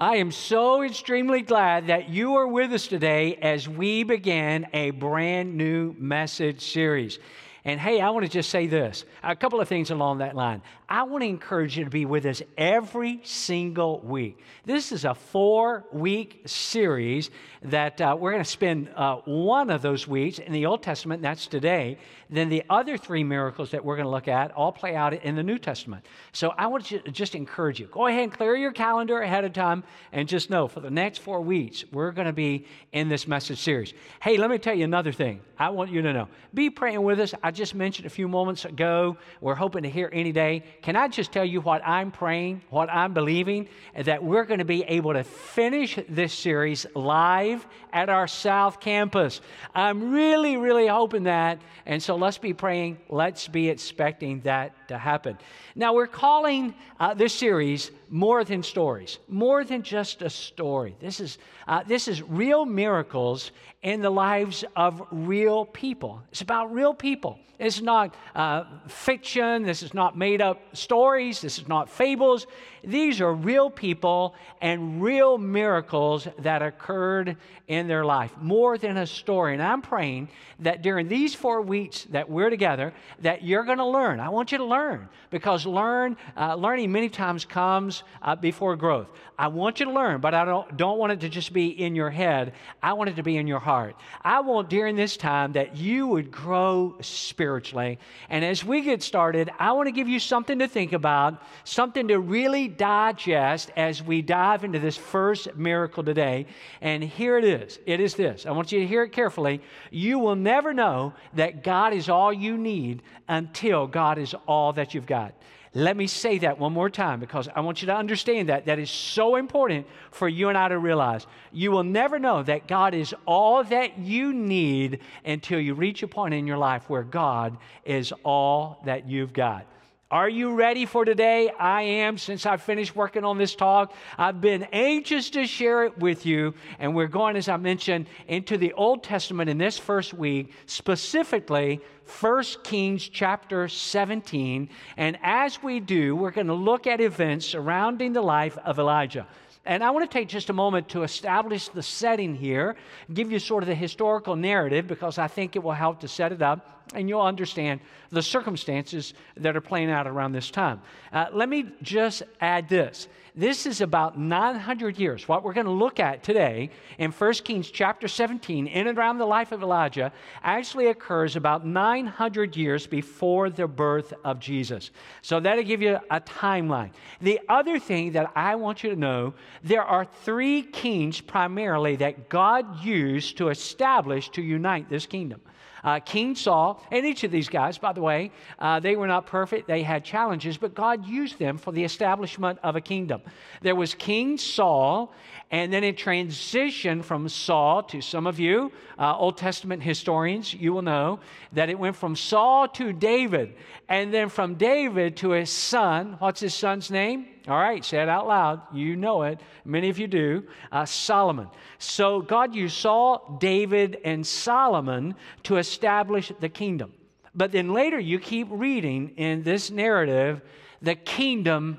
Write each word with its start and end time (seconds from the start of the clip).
I 0.00 0.18
am 0.18 0.30
so 0.30 0.84
extremely 0.84 1.42
glad 1.42 1.88
that 1.88 2.08
you 2.08 2.36
are 2.36 2.46
with 2.46 2.72
us 2.72 2.86
today 2.86 3.34
as 3.42 3.68
we 3.68 4.04
begin 4.04 4.68
a 4.72 4.92
brand 4.92 5.56
new 5.56 5.92
message 5.98 6.60
series. 6.60 7.18
And 7.64 7.80
hey, 7.80 8.00
I 8.00 8.10
want 8.10 8.24
to 8.24 8.30
just 8.30 8.50
say 8.50 8.66
this 8.66 9.04
a 9.22 9.34
couple 9.34 9.60
of 9.60 9.68
things 9.68 9.90
along 9.90 10.18
that 10.18 10.36
line. 10.36 10.62
I 10.88 11.02
want 11.02 11.22
to 11.22 11.28
encourage 11.28 11.76
you 11.76 11.84
to 11.84 11.90
be 11.90 12.06
with 12.06 12.24
us 12.24 12.40
every 12.56 13.20
single 13.22 14.00
week. 14.00 14.38
This 14.64 14.90
is 14.90 15.04
a 15.04 15.14
four 15.14 15.84
week 15.92 16.42
series 16.46 17.30
that 17.62 18.00
uh, 18.00 18.16
we're 18.18 18.30
going 18.30 18.42
to 18.42 18.48
spend 18.48 18.88
uh, 18.94 19.16
one 19.24 19.70
of 19.70 19.82
those 19.82 20.08
weeks 20.08 20.38
in 20.38 20.52
the 20.52 20.66
Old 20.66 20.82
Testament, 20.82 21.20
that's 21.20 21.46
today. 21.46 21.98
Then 22.30 22.48
the 22.48 22.62
other 22.70 22.96
three 22.96 23.24
miracles 23.24 23.70
that 23.72 23.84
we're 23.84 23.96
going 23.96 24.06
to 24.06 24.10
look 24.10 24.28
at 24.28 24.52
all 24.52 24.72
play 24.72 24.94
out 24.94 25.12
in 25.12 25.34
the 25.34 25.42
New 25.42 25.58
Testament. 25.58 26.06
So 26.32 26.54
I 26.56 26.66
want 26.68 26.86
to 26.86 27.00
just 27.10 27.34
encourage 27.34 27.80
you 27.80 27.86
go 27.86 28.06
ahead 28.06 28.22
and 28.22 28.32
clear 28.32 28.56
your 28.56 28.72
calendar 28.72 29.20
ahead 29.20 29.44
of 29.44 29.52
time 29.52 29.84
and 30.12 30.28
just 30.28 30.48
know 30.48 30.68
for 30.68 30.80
the 30.80 30.90
next 30.90 31.18
four 31.18 31.40
weeks, 31.40 31.84
we're 31.92 32.12
going 32.12 32.26
to 32.26 32.32
be 32.32 32.66
in 32.92 33.08
this 33.08 33.26
message 33.26 33.58
series. 33.58 33.92
Hey, 34.22 34.36
let 34.36 34.48
me 34.48 34.58
tell 34.58 34.74
you 34.74 34.84
another 34.84 35.12
thing 35.12 35.40
I 35.58 35.70
want 35.70 35.90
you 35.90 36.02
to 36.02 36.12
know. 36.12 36.28
Be 36.54 36.70
praying 36.70 37.02
with 37.02 37.18
us. 37.20 37.34
I 37.42 37.50
just 37.58 37.74
mentioned 37.74 38.06
a 38.06 38.10
few 38.10 38.28
moments 38.28 38.64
ago, 38.64 39.18
we're 39.40 39.56
hoping 39.56 39.82
to 39.82 39.90
hear 39.90 40.08
any 40.12 40.30
day. 40.30 40.62
Can 40.80 40.94
I 40.94 41.08
just 41.08 41.32
tell 41.32 41.44
you 41.44 41.60
what 41.60 41.86
I'm 41.86 42.12
praying, 42.12 42.62
what 42.70 42.88
I'm 42.88 43.12
believing, 43.12 43.68
that 43.96 44.22
we're 44.22 44.44
going 44.44 44.60
to 44.60 44.64
be 44.64 44.84
able 44.84 45.12
to 45.12 45.24
finish 45.24 45.98
this 46.08 46.32
series 46.32 46.86
live 46.94 47.66
at 47.92 48.08
our 48.08 48.28
South 48.28 48.78
Campus? 48.78 49.40
I'm 49.74 50.12
really, 50.12 50.56
really 50.56 50.86
hoping 50.86 51.24
that. 51.24 51.60
And 51.84 52.00
so 52.00 52.14
let's 52.14 52.38
be 52.38 52.54
praying, 52.54 52.98
let's 53.08 53.48
be 53.48 53.68
expecting 53.68 54.40
that 54.42 54.88
to 54.88 54.96
happen. 54.96 55.36
Now, 55.74 55.94
we're 55.94 56.06
calling 56.06 56.74
uh, 57.00 57.14
this 57.14 57.34
series 57.34 57.90
More 58.08 58.44
Than 58.44 58.62
Stories, 58.62 59.18
more 59.28 59.64
than 59.64 59.82
just 59.82 60.22
a 60.22 60.30
story. 60.30 60.96
This 61.00 61.18
is, 61.18 61.38
uh, 61.66 61.82
this 61.82 62.06
is 62.06 62.22
real 62.22 62.64
miracles 62.64 63.50
in 63.82 64.00
the 64.00 64.10
lives 64.10 64.64
of 64.76 65.02
real 65.10 65.64
people. 65.66 66.22
It's 66.30 66.40
about 66.40 66.72
real 66.72 66.94
people. 66.94 67.37
It's 67.58 67.80
not 67.80 68.14
uh, 68.36 68.64
fiction. 68.86 69.64
This 69.64 69.82
is 69.82 69.92
not 69.92 70.16
made 70.16 70.40
up 70.40 70.76
stories. 70.76 71.40
This 71.40 71.58
is 71.58 71.66
not 71.66 71.90
fables. 71.90 72.46
These 72.84 73.20
are 73.20 73.34
real 73.34 73.68
people 73.68 74.36
and 74.60 75.02
real 75.02 75.38
miracles 75.38 76.28
that 76.38 76.62
occurred 76.62 77.36
in 77.66 77.88
their 77.88 78.04
life, 78.04 78.32
more 78.40 78.78
than 78.78 78.96
a 78.96 79.06
story. 79.06 79.54
And 79.54 79.62
I'm 79.62 79.82
praying 79.82 80.28
that 80.60 80.82
during 80.82 81.08
these 81.08 81.34
four 81.34 81.60
weeks 81.60 82.04
that 82.10 82.30
we're 82.30 82.48
together, 82.48 82.94
that 83.20 83.42
you're 83.42 83.64
going 83.64 83.78
to 83.78 83.86
learn. 83.86 84.20
I 84.20 84.28
want 84.28 84.52
you 84.52 84.58
to 84.58 84.64
learn 84.64 85.08
because 85.30 85.66
learn, 85.66 86.16
uh, 86.36 86.54
learning 86.54 86.90
many 86.92 87.08
times 87.08 87.44
comes 87.44 88.04
uh, 88.22 88.36
before 88.36 88.76
growth. 88.76 89.08
I 89.38 89.48
want 89.48 89.80
you 89.80 89.86
to 89.86 89.92
learn, 89.92 90.20
but 90.20 90.34
I 90.34 90.44
don't, 90.44 90.76
don't 90.76 90.98
want 90.98 91.12
it 91.12 91.20
to 91.20 91.28
just 91.28 91.52
be 91.52 91.68
in 91.68 91.94
your 91.94 92.10
head. 92.10 92.54
I 92.82 92.94
want 92.94 93.10
it 93.10 93.16
to 93.16 93.22
be 93.22 93.36
in 93.36 93.46
your 93.46 93.60
heart. 93.60 93.96
I 94.22 94.40
want 94.40 94.70
during 94.70 94.96
this 94.96 95.16
time 95.16 95.52
that 95.52 95.76
you 95.76 96.06
would 96.06 96.30
grow 96.30 96.96
spiritually. 97.28 97.98
And 98.28 98.44
as 98.44 98.64
we 98.64 98.80
get 98.80 99.02
started, 99.02 99.50
I 99.58 99.72
want 99.72 99.86
to 99.86 99.92
give 99.92 100.08
you 100.08 100.18
something 100.18 100.58
to 100.58 100.66
think 100.66 100.92
about, 100.92 101.42
something 101.64 102.08
to 102.08 102.18
really 102.18 102.66
digest 102.66 103.70
as 103.76 104.02
we 104.02 104.22
dive 104.22 104.64
into 104.64 104.78
this 104.78 104.96
first 104.96 105.54
miracle 105.54 106.02
today. 106.02 106.46
And 106.80 107.02
here 107.02 107.38
it 107.38 107.44
is 107.44 107.78
it 107.86 108.00
is 108.00 108.14
this. 108.14 108.46
I 108.46 108.50
want 108.52 108.72
you 108.72 108.80
to 108.80 108.86
hear 108.86 109.02
it 109.02 109.12
carefully. 109.12 109.60
You 109.90 110.18
will 110.18 110.36
never 110.36 110.72
know 110.72 111.14
that 111.34 111.62
God 111.62 111.92
is 111.92 112.08
all 112.08 112.32
you 112.32 112.56
need 112.56 113.02
until 113.28 113.86
God 113.86 114.18
is 114.18 114.34
all 114.46 114.72
that 114.72 114.94
you've 114.94 115.06
got. 115.06 115.34
Let 115.74 115.96
me 115.96 116.06
say 116.06 116.38
that 116.38 116.58
one 116.58 116.72
more 116.72 116.88
time 116.88 117.20
because 117.20 117.48
I 117.54 117.60
want 117.60 117.82
you 117.82 117.86
to 117.86 117.94
understand 117.94 118.48
that. 118.48 118.66
That 118.66 118.78
is 118.78 118.90
so 118.90 119.36
important 119.36 119.86
for 120.10 120.28
you 120.28 120.48
and 120.48 120.56
I 120.56 120.68
to 120.68 120.78
realize. 120.78 121.26
You 121.52 121.70
will 121.70 121.84
never 121.84 122.18
know 122.18 122.42
that 122.42 122.66
God 122.66 122.94
is 122.94 123.14
all 123.26 123.62
that 123.64 123.98
you 123.98 124.32
need 124.32 125.00
until 125.24 125.60
you 125.60 125.74
reach 125.74 126.02
a 126.02 126.08
point 126.08 126.34
in 126.34 126.46
your 126.46 126.58
life 126.58 126.88
where 126.88 127.02
God 127.02 127.56
is 127.84 128.12
all 128.24 128.80
that 128.86 129.08
you've 129.08 129.32
got. 129.32 129.66
Are 130.10 130.28
you 130.30 130.54
ready 130.54 130.86
for 130.86 131.04
today? 131.04 131.50
I 131.50 131.82
am. 131.82 132.16
Since 132.16 132.46
I 132.46 132.56
finished 132.56 132.96
working 132.96 133.26
on 133.26 133.36
this 133.36 133.54
talk, 133.54 133.92
I've 134.16 134.40
been 134.40 134.66
anxious 134.72 135.28
to 135.30 135.46
share 135.46 135.84
it 135.84 135.98
with 135.98 136.24
you. 136.24 136.54
And 136.78 136.94
we're 136.94 137.08
going, 137.08 137.36
as 137.36 137.46
I 137.46 137.58
mentioned, 137.58 138.06
into 138.26 138.56
the 138.56 138.72
Old 138.72 139.02
Testament 139.02 139.50
in 139.50 139.58
this 139.58 139.76
first 139.76 140.14
week, 140.14 140.54
specifically 140.64 141.82
1 142.20 142.42
Kings 142.64 143.06
chapter 143.06 143.68
17. 143.68 144.70
And 144.96 145.18
as 145.22 145.62
we 145.62 145.78
do, 145.78 146.16
we're 146.16 146.30
going 146.30 146.46
to 146.46 146.54
look 146.54 146.86
at 146.86 147.02
events 147.02 147.44
surrounding 147.44 148.14
the 148.14 148.22
life 148.22 148.56
of 148.64 148.78
Elijah. 148.78 149.26
And 149.66 149.84
I 149.84 149.90
want 149.90 150.10
to 150.10 150.18
take 150.18 150.28
just 150.28 150.48
a 150.48 150.54
moment 150.54 150.88
to 150.90 151.02
establish 151.02 151.68
the 151.68 151.82
setting 151.82 152.34
here, 152.34 152.76
give 153.12 153.30
you 153.30 153.38
sort 153.38 153.62
of 153.62 153.66
the 153.66 153.74
historical 153.74 154.36
narrative, 154.36 154.86
because 154.86 155.18
I 155.18 155.28
think 155.28 155.54
it 155.54 155.62
will 155.62 155.72
help 155.72 156.00
to 156.00 156.08
set 156.08 156.32
it 156.32 156.40
up 156.40 156.77
and 156.94 157.08
you'll 157.08 157.20
understand 157.22 157.80
the 158.10 158.22
circumstances 158.22 159.14
that 159.36 159.56
are 159.56 159.60
playing 159.60 159.90
out 159.90 160.06
around 160.06 160.32
this 160.32 160.50
time. 160.50 160.80
Uh, 161.12 161.26
let 161.32 161.48
me 161.48 161.66
just 161.82 162.22
add 162.40 162.68
this. 162.68 163.08
This 163.38 163.66
is 163.66 163.80
about 163.80 164.18
900 164.18 164.98
years. 164.98 165.28
What 165.28 165.44
we're 165.44 165.52
going 165.52 165.66
to 165.66 165.72
look 165.72 166.00
at 166.00 166.24
today 166.24 166.70
in 166.98 167.12
1 167.12 167.32
Kings 167.34 167.70
chapter 167.70 168.08
17, 168.08 168.66
in 168.66 168.88
and 168.88 168.98
around 168.98 169.18
the 169.18 169.26
life 169.26 169.52
of 169.52 169.62
Elijah, 169.62 170.12
actually 170.42 170.88
occurs 170.88 171.36
about 171.36 171.64
900 171.64 172.56
years 172.56 172.88
before 172.88 173.48
the 173.48 173.68
birth 173.68 174.12
of 174.24 174.40
Jesus. 174.40 174.90
So 175.22 175.38
that'll 175.38 175.62
give 175.62 175.82
you 175.82 176.00
a 176.10 176.20
timeline. 176.20 176.90
The 177.20 177.38
other 177.48 177.78
thing 177.78 178.10
that 178.12 178.32
I 178.34 178.56
want 178.56 178.82
you 178.82 178.90
to 178.90 178.96
know 178.96 179.34
there 179.62 179.84
are 179.84 180.04
three 180.04 180.62
kings 180.62 181.20
primarily 181.20 181.94
that 181.94 182.28
God 182.28 182.82
used 182.82 183.36
to 183.38 183.50
establish, 183.50 184.30
to 184.30 184.42
unite 184.42 184.88
this 184.88 185.06
kingdom. 185.06 185.40
Uh, 185.84 186.00
King 186.00 186.34
Saul, 186.34 186.82
and 186.90 187.06
each 187.06 187.24
of 187.24 187.30
these 187.30 187.48
guys, 187.48 187.78
by 187.78 187.92
the 187.92 188.00
way, 188.00 188.30
uh, 188.58 188.80
they 188.80 188.96
were 188.96 189.06
not 189.06 189.26
perfect. 189.26 189.68
They 189.68 189.82
had 189.82 190.04
challenges, 190.04 190.56
but 190.56 190.74
God 190.74 191.06
used 191.06 191.38
them 191.38 191.58
for 191.58 191.72
the 191.72 191.84
establishment 191.84 192.58
of 192.62 192.76
a 192.76 192.80
kingdom. 192.80 193.22
There 193.62 193.76
was 193.76 193.94
King 193.94 194.38
Saul, 194.38 195.12
and 195.50 195.72
then 195.72 195.84
it 195.84 195.96
transitioned 195.96 197.04
from 197.04 197.28
Saul 197.28 197.82
to 197.84 198.00
some 198.00 198.26
of 198.26 198.38
you, 198.38 198.70
uh, 198.98 199.16
Old 199.16 199.36
Testament 199.38 199.82
historians, 199.82 200.52
you 200.52 200.72
will 200.72 200.82
know 200.82 201.20
that 201.52 201.70
it 201.70 201.78
went 201.78 201.96
from 201.96 202.16
Saul 202.16 202.68
to 202.68 202.92
David, 202.92 203.54
and 203.88 204.12
then 204.12 204.28
from 204.28 204.54
David 204.56 205.16
to 205.18 205.30
his 205.30 205.50
son. 205.50 206.16
What's 206.18 206.40
his 206.40 206.54
son's 206.54 206.90
name? 206.90 207.26
All 207.48 207.58
right, 207.58 207.82
say 207.82 208.02
it 208.02 208.10
out 208.10 208.26
loud. 208.26 208.60
You 208.74 208.94
know 208.94 209.22
it. 209.22 209.40
Many 209.64 209.88
of 209.88 209.98
you 209.98 210.06
do. 210.06 210.44
Uh, 210.70 210.84
Solomon. 210.84 211.48
So 211.78 212.20
God 212.20 212.54
used 212.54 212.76
Saul, 212.76 213.38
David, 213.40 213.98
and 214.04 214.26
Solomon 214.26 215.14
to 215.44 215.56
establish 215.56 216.30
the 216.40 216.50
kingdom. 216.50 216.92
But 217.34 217.52
then 217.52 217.72
later 217.72 217.98
you 217.98 218.18
keep 218.18 218.48
reading 218.50 219.14
in 219.16 219.44
this 219.44 219.70
narrative, 219.70 220.42
the 220.82 220.94
kingdom 220.94 221.78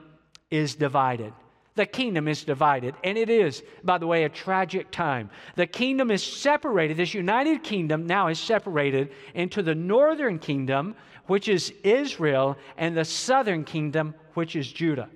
is 0.50 0.74
divided. 0.74 1.34
The 1.76 1.86
kingdom 1.86 2.28
is 2.28 2.44
divided. 2.44 2.96
And 3.04 3.16
it 3.16 3.30
is, 3.30 3.62
by 3.84 4.00
the 4.00 4.08
way, 4.08 4.24
a 4.24 4.30
tragic 4.30 4.90
time. 4.90 5.30
The 5.56 5.68
kingdom 5.68 6.10
is 6.10 6.24
separated. 6.24 6.98
This 6.98 7.14
united 7.14 7.64
kingdom 7.64 8.08
now 8.08 8.28
is 8.28 8.40
separated 8.40 9.12
into 9.36 9.62
the 9.62 9.76
northern 9.76 10.40
kingdom, 10.40 10.96
which 11.28 11.48
is 11.48 11.72
Israel, 11.84 12.58
and 12.76 12.98
the 12.98 13.06
southern 13.06 13.64
kingdom, 13.64 14.16
which 14.34 14.56
is 14.56 14.72
Judah. 14.72 15.10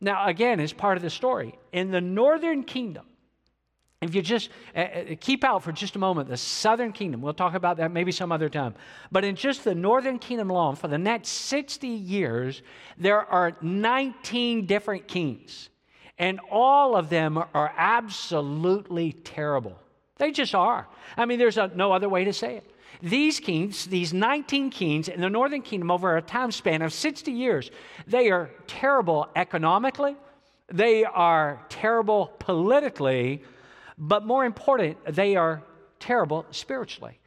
Now, 0.00 0.26
again, 0.26 0.60
it's 0.60 0.72
part 0.72 0.96
of 0.96 1.02
the 1.02 1.10
story. 1.10 1.54
In 1.72 1.90
the 1.90 2.00
northern 2.00 2.64
kingdom, 2.64 3.06
if 4.00 4.14
you 4.14 4.22
just 4.22 4.48
uh, 4.74 4.86
keep 5.20 5.44
out 5.44 5.62
for 5.62 5.72
just 5.72 5.94
a 5.94 5.98
moment, 5.98 6.28
the 6.28 6.36
southern 6.38 6.92
kingdom, 6.92 7.20
we'll 7.20 7.34
talk 7.34 7.52
about 7.52 7.76
that 7.76 7.92
maybe 7.92 8.12
some 8.12 8.32
other 8.32 8.48
time. 8.48 8.74
But 9.12 9.24
in 9.24 9.36
just 9.36 9.62
the 9.62 9.74
northern 9.74 10.18
kingdom 10.18 10.48
alone, 10.48 10.76
for 10.76 10.88
the 10.88 10.96
next 10.96 11.28
60 11.28 11.86
years, 11.86 12.62
there 12.96 13.20
are 13.20 13.56
19 13.60 14.64
different 14.64 15.06
kings. 15.06 15.68
And 16.16 16.40
all 16.50 16.96
of 16.96 17.10
them 17.10 17.36
are 17.36 17.74
absolutely 17.76 19.12
terrible. 19.12 19.78
They 20.16 20.32
just 20.32 20.54
are. 20.54 20.88
I 21.16 21.26
mean, 21.26 21.38
there's 21.38 21.58
a, 21.58 21.70
no 21.74 21.92
other 21.92 22.08
way 22.08 22.24
to 22.24 22.32
say 22.32 22.56
it. 22.56 22.70
These 23.02 23.40
kings, 23.40 23.86
these 23.86 24.12
19 24.12 24.70
kings 24.70 25.08
in 25.08 25.20
the 25.20 25.30
northern 25.30 25.62
kingdom 25.62 25.90
over 25.90 26.16
a 26.16 26.22
time 26.22 26.50
span 26.50 26.82
of 26.82 26.92
60 26.92 27.32
years, 27.32 27.70
they 28.06 28.30
are 28.30 28.50
terrible 28.66 29.28
economically, 29.36 30.16
they 30.68 31.04
are 31.04 31.64
terrible 31.68 32.32
politically, 32.38 33.42
but 33.96 34.24
more 34.24 34.44
important, 34.44 34.98
they 35.06 35.36
are 35.36 35.62
terrible 35.98 36.46
spiritually. 36.50 37.18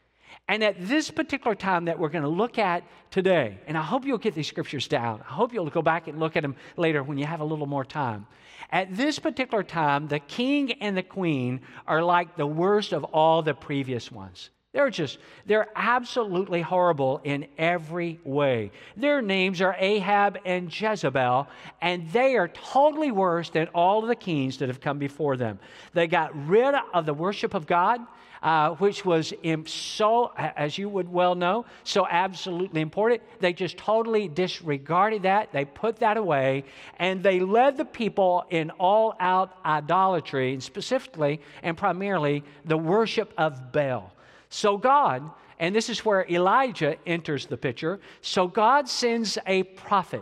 And 0.48 0.63
at 0.63 0.75
this 0.80 1.10
particular 1.10 1.56
time 1.56 1.86
that 1.86 1.98
we're 1.98 2.10
going 2.10 2.24
to 2.24 2.30
look 2.30 2.57
at 2.57 2.83
today, 3.12 3.60
and 3.65 3.77
I 3.77 3.81
hope 3.81 4.06
you'll 4.06 4.18
get 4.18 4.36
these 4.36 4.48
scriptures 4.48 4.88
down. 4.88 5.21
I 5.21 5.31
hope 5.31 5.54
you'll 5.54 5.69
go 5.69 5.81
back 5.81 6.07
and 6.07 6.19
look 6.19 6.36
at 6.36 6.42
them 6.42 6.56
later 6.75 7.01
when 7.01 7.18
you 7.18 7.25
have 7.25 7.39
a 7.39 7.45
little 7.45 7.65
more 7.65 7.86
time. 7.86 8.27
At 8.71 8.95
this 8.95 9.19
particular 9.19 9.63
time, 9.63 10.07
the 10.07 10.19
king 10.19 10.74
and 10.81 10.98
the 10.98 11.04
queen 11.04 11.62
are 11.88 12.04
like 12.04 12.36
the 12.36 12.48
worst 12.48 12.92
of 12.92 13.04
all 13.06 13.42
the 13.42 13.54
previous 13.54 14.12
ones. 14.12 14.50
They're 14.74 14.90
just, 14.90 15.20
they're 15.46 15.70
absolutely 15.75 16.62
horrible 16.62 17.22
in 17.24 17.48
every 17.60 18.20
way. 18.24 18.72
Their 18.98 19.22
names 19.22 19.62
are 19.62 19.75
Ahab 19.78 20.40
and 20.46 20.68
Jezebel, 20.74 21.48
and 21.80 22.10
they 22.12 22.36
are 22.36 22.48
totally 22.48 23.12
worse 23.12 23.52
than 23.52 23.68
all 23.68 24.02
of 24.02 24.08
the 24.08 24.16
kings 24.16 24.58
that 24.58 24.70
have 24.70 24.81
come 24.81 24.98
before 24.98 25.38
them. 25.38 25.60
They 25.94 26.08
got 26.08 26.48
rid 26.48 26.74
of 26.92 27.06
the 27.06 27.14
worship 27.14 27.54
of 27.54 27.68
God 27.68 28.02
uh, 28.44 28.72
which 28.75 29.06
was 29.06 29.34
so, 29.66 30.34
as 30.38 30.78
you 30.78 30.90
would 30.90 31.10
well 31.10 31.34
know, 31.34 31.66
so 31.86 32.06
absolutely 32.06 32.81
important. 32.81 33.22
They 33.40 33.54
just 33.54 33.78
totally 33.78 34.28
disregarded 34.28 35.24
that. 35.24 35.54
They 35.54 35.64
put 35.64 35.98
that 36.00 36.18
away, 36.18 36.66
and 37.00 37.24
they 37.24 37.40
led 37.40 37.78
the 37.78 37.86
people 37.86 38.44
in 38.50 38.70
all 38.72 39.16
out 39.20 39.58
idolatry, 39.66 40.54
and 40.54 40.62
specifically 40.62 41.40
and 41.64 41.78
primarily 41.78 42.44
the 42.66 42.78
worship 42.78 43.34
of 43.38 43.72
Baal. 43.72 44.12
So 44.53 44.77
God, 44.77 45.31
and 45.57 45.75
this 45.75 45.89
is 45.89 46.05
where 46.05 46.27
Elijah 46.29 46.97
enters 47.07 47.47
the 47.47 47.57
picture, 47.57 48.00
so 48.21 48.47
God 48.47 48.88
sends 48.88 49.39
a 49.47 49.63
prophet. 49.63 50.21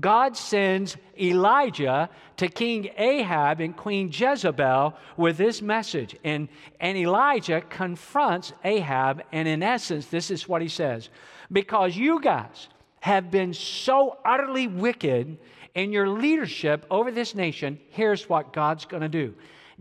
God 0.00 0.36
sends 0.36 0.96
Elijah 1.16 2.10
to 2.38 2.48
King 2.48 2.90
Ahab 2.96 3.60
and 3.60 3.76
Queen 3.76 4.10
Jezebel 4.12 4.96
with 5.16 5.36
this 5.36 5.62
message. 5.62 6.16
And, 6.24 6.48
and 6.80 6.98
Elijah 6.98 7.60
confronts 7.60 8.52
Ahab, 8.64 9.22
and 9.30 9.46
in 9.46 9.62
essence, 9.62 10.06
this 10.06 10.32
is 10.32 10.48
what 10.48 10.62
he 10.62 10.68
says 10.68 11.08
Because 11.52 11.96
you 11.96 12.20
guys 12.20 12.66
have 12.98 13.30
been 13.30 13.54
so 13.54 14.18
utterly 14.24 14.66
wicked 14.66 15.38
in 15.76 15.92
your 15.92 16.08
leadership 16.08 16.86
over 16.90 17.12
this 17.12 17.36
nation, 17.36 17.78
here's 17.90 18.28
what 18.28 18.52
God's 18.52 18.84
going 18.84 19.02
to 19.02 19.08
do 19.08 19.32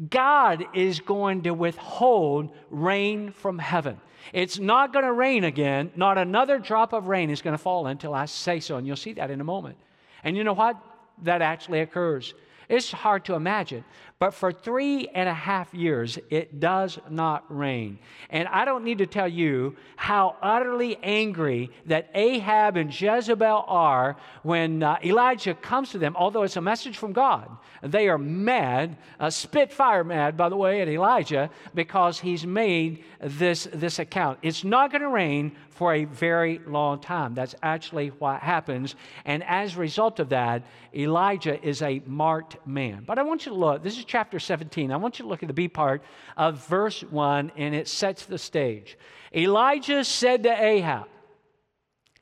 God 0.07 0.65
is 0.73 0.99
going 0.99 1.43
to 1.43 1.53
withhold 1.53 2.51
rain 2.69 3.31
from 3.31 3.59
heaven. 3.59 3.99
It's 4.33 4.59
not 4.59 4.93
going 4.93 5.05
to 5.05 5.11
rain 5.11 5.43
again. 5.43 5.91
Not 5.95 6.17
another 6.17 6.59
drop 6.59 6.93
of 6.93 7.07
rain 7.07 7.29
is 7.29 7.41
going 7.41 7.53
to 7.53 7.61
fall 7.61 7.87
until 7.87 8.13
I 8.13 8.25
say 8.25 8.59
so. 8.59 8.77
And 8.77 8.85
you'll 8.85 8.95
see 8.95 9.13
that 9.13 9.31
in 9.31 9.41
a 9.41 9.43
moment. 9.43 9.77
And 10.23 10.37
you 10.37 10.43
know 10.43 10.53
what? 10.53 10.81
That 11.23 11.41
actually 11.41 11.81
occurs. 11.81 12.33
It's 12.69 12.91
hard 12.91 13.25
to 13.25 13.33
imagine. 13.33 13.83
But 14.19 14.33
for 14.33 14.51
three 14.51 15.07
and 15.07 15.29
a 15.29 15.33
half 15.33 15.73
years, 15.73 16.19
it 16.29 16.59
does 16.59 16.99
not 17.09 17.45
rain. 17.47 17.99
And 18.29 18.49
I 18.49 18.65
don't 18.65 18.83
need 18.83 18.97
to 18.97 19.07
tell 19.07 19.29
you 19.29 19.77
how 19.95 20.35
utterly 20.41 20.97
angry 21.01 21.71
that 21.85 22.09
Ahab 22.13 22.75
and 22.75 22.89
Jezebel 22.89 23.63
are 23.65 24.17
when 24.43 24.83
uh, 24.83 24.97
Elijah 25.05 25.53
comes 25.53 25.91
to 25.91 25.97
them, 25.97 26.17
although 26.17 26.43
it's 26.43 26.57
a 26.57 26.61
message 26.61 26.97
from 26.97 27.13
God. 27.13 27.49
They 27.81 28.09
are 28.09 28.17
mad, 28.17 28.97
uh, 29.21 29.29
spitfire 29.29 30.03
mad, 30.03 30.35
by 30.35 30.49
the 30.49 30.57
way, 30.57 30.81
at 30.81 30.89
Elijah 30.89 31.49
because 31.73 32.19
he's 32.19 32.45
made 32.45 33.05
this, 33.21 33.69
this 33.73 33.99
account. 33.99 34.39
It's 34.41 34.65
not 34.65 34.91
going 34.91 35.01
to 35.01 35.07
rain 35.07 35.53
for 35.69 35.93
a 35.93 36.03
very 36.03 36.59
long 36.67 36.99
time. 36.99 37.33
That's 37.33 37.55
actually 37.63 38.09
what 38.09 38.41
happens. 38.41 38.95
And 39.23 39.45
as 39.45 39.77
a 39.77 39.79
result 39.79 40.19
of 40.19 40.27
that, 40.29 40.63
Elijah 40.93 41.61
is 41.65 41.81
a 41.81 42.01
marked 42.05 42.57
man. 42.67 43.03
But 43.07 43.17
I 43.17 43.21
want 43.21 43.45
you 43.45 43.53
to 43.53 43.57
look, 43.57 43.81
this 43.81 43.97
is 43.97 44.03
chapter 44.09 44.39
17. 44.39 44.91
I 44.91 44.97
want 44.97 45.19
you 45.19 45.23
to 45.23 45.29
look 45.29 45.43
at 45.43 45.47
the 45.47 45.53
B 45.53 45.67
part 45.67 46.01
of 46.35 46.67
verse 46.67 47.01
1, 47.03 47.51
and 47.55 47.75
it 47.75 47.87
sets 47.87 48.25
the 48.25 48.39
stage. 48.39 48.97
Elijah 49.33 50.03
said 50.03 50.41
to 50.43 50.49
Ahab, 50.49 51.07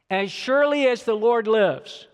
As 0.09 0.29
surely 0.29 0.85
as 0.87 1.03
the 1.03 1.15
Lord 1.15 1.47
lives, 1.47 2.07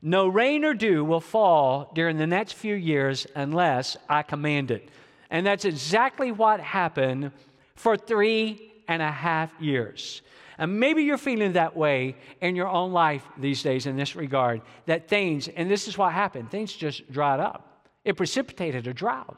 no 0.00 0.26
rain 0.26 0.64
or 0.64 0.72
dew 0.72 1.04
will 1.04 1.20
fall 1.20 1.92
during 1.94 2.16
the 2.16 2.26
next 2.26 2.54
few 2.54 2.74
years 2.74 3.26
unless 3.36 3.98
I 4.08 4.22
command 4.22 4.70
it. 4.70 4.88
And 5.28 5.46
that's 5.46 5.66
exactly 5.66 6.32
what 6.32 6.58
happened 6.58 7.32
for 7.74 7.98
three 7.98 8.72
and 8.88 9.02
a 9.02 9.10
half 9.10 9.52
years. 9.60 10.22
And 10.56 10.80
maybe 10.80 11.02
you're 11.02 11.18
feeling 11.18 11.52
that 11.52 11.76
way 11.76 12.16
in 12.40 12.56
your 12.56 12.68
own 12.68 12.92
life 12.92 13.22
these 13.36 13.62
days 13.62 13.84
in 13.84 13.96
this 13.96 14.16
regard 14.16 14.62
that 14.86 15.08
things, 15.08 15.46
and 15.48 15.70
this 15.70 15.88
is 15.88 15.98
what 15.98 16.14
happened, 16.14 16.50
things 16.50 16.72
just 16.72 17.10
dried 17.12 17.40
up. 17.40 17.69
It 18.04 18.16
precipitated 18.16 18.86
a 18.86 18.94
drought. 18.94 19.36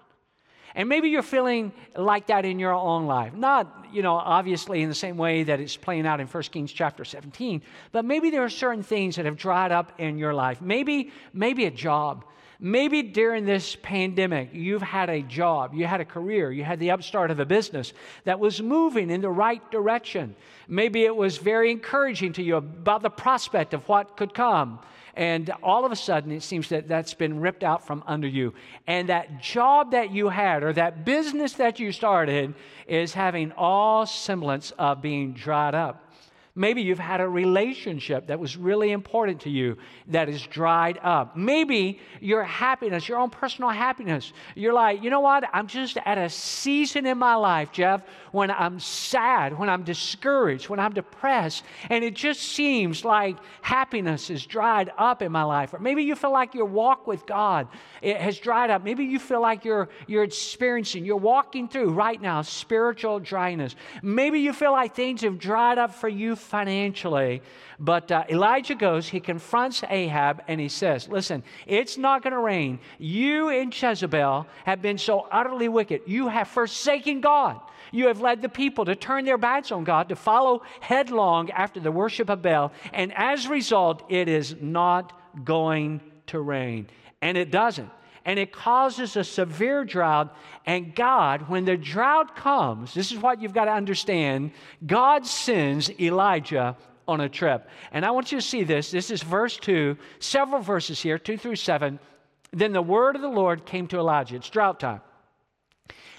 And 0.74 0.88
maybe 0.88 1.10
you're 1.10 1.22
feeling 1.22 1.72
like 1.96 2.28
that 2.28 2.44
in 2.44 2.58
your 2.58 2.72
own 2.72 3.06
life. 3.06 3.34
Not, 3.34 3.86
you 3.92 4.02
know, 4.02 4.14
obviously 4.14 4.82
in 4.82 4.88
the 4.88 4.94
same 4.94 5.18
way 5.18 5.42
that 5.42 5.60
it's 5.60 5.76
playing 5.76 6.06
out 6.06 6.20
in 6.20 6.26
1 6.26 6.42
Kings 6.44 6.72
chapter 6.72 7.04
17, 7.04 7.62
but 7.92 8.04
maybe 8.04 8.30
there 8.30 8.42
are 8.42 8.48
certain 8.48 8.82
things 8.82 9.16
that 9.16 9.26
have 9.26 9.36
dried 9.36 9.70
up 9.70 9.92
in 9.98 10.16
your 10.16 10.32
life. 10.32 10.62
Maybe, 10.62 11.12
maybe 11.34 11.66
a 11.66 11.70
job. 11.70 12.24
Maybe 12.64 13.02
during 13.02 13.44
this 13.44 13.76
pandemic, 13.82 14.50
you've 14.52 14.82
had 14.82 15.10
a 15.10 15.20
job, 15.20 15.74
you 15.74 15.84
had 15.84 16.00
a 16.00 16.04
career, 16.04 16.52
you 16.52 16.62
had 16.62 16.78
the 16.78 16.92
upstart 16.92 17.32
of 17.32 17.40
a 17.40 17.44
business 17.44 17.92
that 18.22 18.38
was 18.38 18.62
moving 18.62 19.10
in 19.10 19.20
the 19.20 19.28
right 19.28 19.68
direction. 19.72 20.36
Maybe 20.68 21.02
it 21.02 21.14
was 21.14 21.38
very 21.38 21.72
encouraging 21.72 22.34
to 22.34 22.42
you 22.42 22.54
about 22.56 23.02
the 23.02 23.10
prospect 23.10 23.74
of 23.74 23.88
what 23.88 24.16
could 24.16 24.32
come. 24.32 24.78
And 25.14 25.50
all 25.62 25.84
of 25.84 25.92
a 25.92 25.96
sudden, 25.96 26.32
it 26.32 26.42
seems 26.42 26.68
that 26.70 26.88
that's 26.88 27.14
been 27.14 27.40
ripped 27.40 27.62
out 27.62 27.86
from 27.86 28.02
under 28.06 28.26
you. 28.26 28.54
And 28.86 29.08
that 29.08 29.40
job 29.40 29.92
that 29.92 30.10
you 30.10 30.28
had 30.28 30.62
or 30.62 30.72
that 30.72 31.04
business 31.04 31.54
that 31.54 31.78
you 31.78 31.92
started 31.92 32.54
is 32.86 33.12
having 33.12 33.52
all 33.52 34.06
semblance 34.06 34.70
of 34.72 35.02
being 35.02 35.32
dried 35.34 35.74
up. 35.74 36.11
Maybe 36.54 36.82
you've 36.82 36.99
had 36.99 37.22
a 37.22 37.28
relationship 37.28 38.26
that 38.26 38.38
was 38.38 38.58
really 38.58 38.90
important 38.93 39.40
to 39.43 39.50
you 39.50 39.78
that 40.08 40.28
is 40.28 40.43
dried 40.43 40.99
up. 41.02 41.34
Maybe 41.34 41.99
your 42.20 42.44
happiness, 42.44 43.08
your 43.08 43.19
own 43.19 43.31
personal 43.31 43.70
happiness, 43.70 44.34
you're 44.54 44.75
like, 44.75 45.02
you 45.02 45.08
know 45.08 45.20
what? 45.20 45.44
I'm 45.54 45.66
just 45.66 45.96
at 46.04 46.19
a 46.19 46.28
season 46.28 47.06
in 47.06 47.16
my 47.16 47.37
life, 47.37 47.72
Jeff, 47.72 48.02
when 48.32 48.50
I'm 48.50 48.81
sad, 48.81 49.58
when 49.58 49.70
I'm 49.70 49.82
discouraged, 49.82 50.69
when 50.69 50.78
I'm 50.78 50.93
depressed, 50.93 51.64
and 51.88 52.04
it 52.04 52.14
just 52.14 52.40
seems 52.40 53.02
like 53.02 53.38
happiness 53.62 54.28
is 54.28 54.44
dried 54.44 54.93
up 54.98 55.22
in 55.22 55.32
my 55.32 55.44
life. 55.44 55.72
Or 55.72 55.78
maybe 55.78 56.02
you 56.02 56.14
feel 56.14 56.32
like 56.32 56.55
your 56.55 56.66
walk 56.66 57.06
with 57.06 57.25
God 57.25 57.66
it 58.02 58.20
has 58.20 58.38
dried 58.38 58.69
up. 58.69 58.82
Maybe 58.82 59.05
you 59.05 59.20
feel 59.20 59.40
like 59.40 59.64
you're, 59.64 59.88
you're 60.08 60.25
experiencing, 60.25 61.05
you're 61.05 61.16
walking 61.16 61.69
through 61.69 61.90
right 61.90 62.20
now 62.20 62.43
spiritual 62.43 63.20
dryness. 63.20 63.76
Maybe 64.02 64.40
you 64.40 64.52
feel 64.52 64.72
like 64.72 64.94
things 64.94 65.22
have 65.22 65.38
dried 65.38 65.78
up 65.78 65.94
for 65.94 66.08
you 66.08 66.34
financially. 66.42 67.42
But 67.78 68.10
uh, 68.12 68.24
Elijah 68.28 68.74
goes, 68.74 69.08
he 69.08 69.20
confronts 69.20 69.82
Ahab, 69.88 70.42
and 70.48 70.60
he 70.60 70.68
says, 70.68 71.08
Listen, 71.08 71.42
it's 71.66 71.96
not 71.96 72.22
going 72.22 72.32
to 72.32 72.38
rain. 72.38 72.78
You 72.98 73.48
and 73.48 73.72
Jezebel 73.74 74.46
have 74.64 74.82
been 74.82 74.98
so 74.98 75.26
utterly 75.30 75.68
wicked. 75.68 76.02
You 76.06 76.28
have 76.28 76.48
forsaken 76.48 77.20
God. 77.20 77.60
You 77.90 78.06
have 78.06 78.20
led 78.20 78.42
the 78.42 78.48
people 78.48 78.84
to 78.86 78.94
turn 78.94 79.24
their 79.24 79.38
backs 79.38 79.72
on 79.72 79.84
God, 79.84 80.08
to 80.08 80.16
follow 80.16 80.62
headlong 80.80 81.50
after 81.50 81.80
the 81.80 81.92
worship 81.92 82.28
of 82.28 82.42
Baal. 82.42 82.72
And 82.92 83.12
as 83.14 83.46
a 83.46 83.50
result, 83.50 84.04
it 84.08 84.28
is 84.28 84.56
not 84.60 85.18
going 85.44 86.00
to 86.28 86.40
rain. 86.40 86.88
And 87.20 87.36
it 87.36 87.50
doesn't 87.50 87.90
and 88.24 88.38
it 88.38 88.52
causes 88.52 89.16
a 89.16 89.24
severe 89.24 89.84
drought. 89.84 90.36
And 90.66 90.94
God, 90.94 91.48
when 91.48 91.64
the 91.64 91.76
drought 91.76 92.36
comes, 92.36 92.94
this 92.94 93.12
is 93.12 93.19
what 93.19 93.41
you've 93.41 93.55
got 93.55 93.67
to 93.67 93.72
understand 93.72 94.52
God 94.86 95.26
sends 95.26 95.91
Elijah 96.00 96.76
on 97.08 97.20
a 97.20 97.29
trip. 97.29 97.69
And 97.91 98.05
I 98.05 98.10
want 98.10 98.32
you 98.32 98.38
to 98.38 98.46
see 98.46 98.62
this. 98.64 98.91
This 98.91 99.10
is 99.10 99.22
verse 99.22 99.56
2, 99.56 99.96
several 100.19 100.62
verses 100.62 101.00
here, 101.00 101.19
2 101.19 101.36
through 101.36 101.56
7. 101.56 101.98
Then 102.52 102.72
the 102.72 102.82
word 102.82 103.17
of 103.17 103.22
the 103.22 103.29
Lord 103.29 103.67
came 103.67 103.86
to 103.88 103.98
Elijah. 103.98 104.36
It's 104.36 104.50
drought 104.50 104.81
time. 104.81 105.00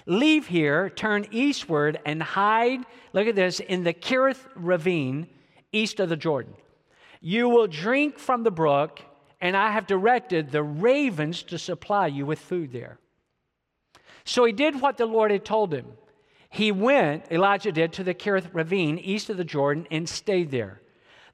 Leave 0.06 0.46
here, 0.46 0.90
turn 0.90 1.26
eastward, 1.30 1.98
and 2.04 2.22
hide, 2.22 2.80
look 3.14 3.26
at 3.26 3.34
this, 3.34 3.60
in 3.60 3.84
the 3.84 3.94
Kerith 3.94 4.44
ravine 4.54 5.26
east 5.72 5.98
of 5.98 6.10
the 6.10 6.16
Jordan. 6.16 6.52
You 7.20 7.48
will 7.48 7.66
drink 7.66 8.18
from 8.18 8.42
the 8.42 8.50
brook 8.50 9.00
and 9.44 9.58
I 9.58 9.72
have 9.72 9.86
directed 9.86 10.50
the 10.50 10.62
ravens 10.62 11.42
to 11.44 11.58
supply 11.58 12.06
you 12.06 12.24
with 12.24 12.38
food 12.38 12.72
there. 12.72 12.98
So 14.24 14.46
he 14.46 14.52
did 14.52 14.80
what 14.80 14.96
the 14.96 15.04
Lord 15.04 15.30
had 15.30 15.44
told 15.44 15.74
him. 15.74 15.84
He 16.48 16.72
went, 16.72 17.30
Elijah 17.30 17.70
did, 17.70 17.92
to 17.92 18.04
the 18.04 18.14
Kerith 18.14 18.48
ravine 18.54 18.98
east 18.98 19.28
of 19.28 19.36
the 19.36 19.44
Jordan 19.44 19.86
and 19.90 20.08
stayed 20.08 20.50
there. 20.50 20.80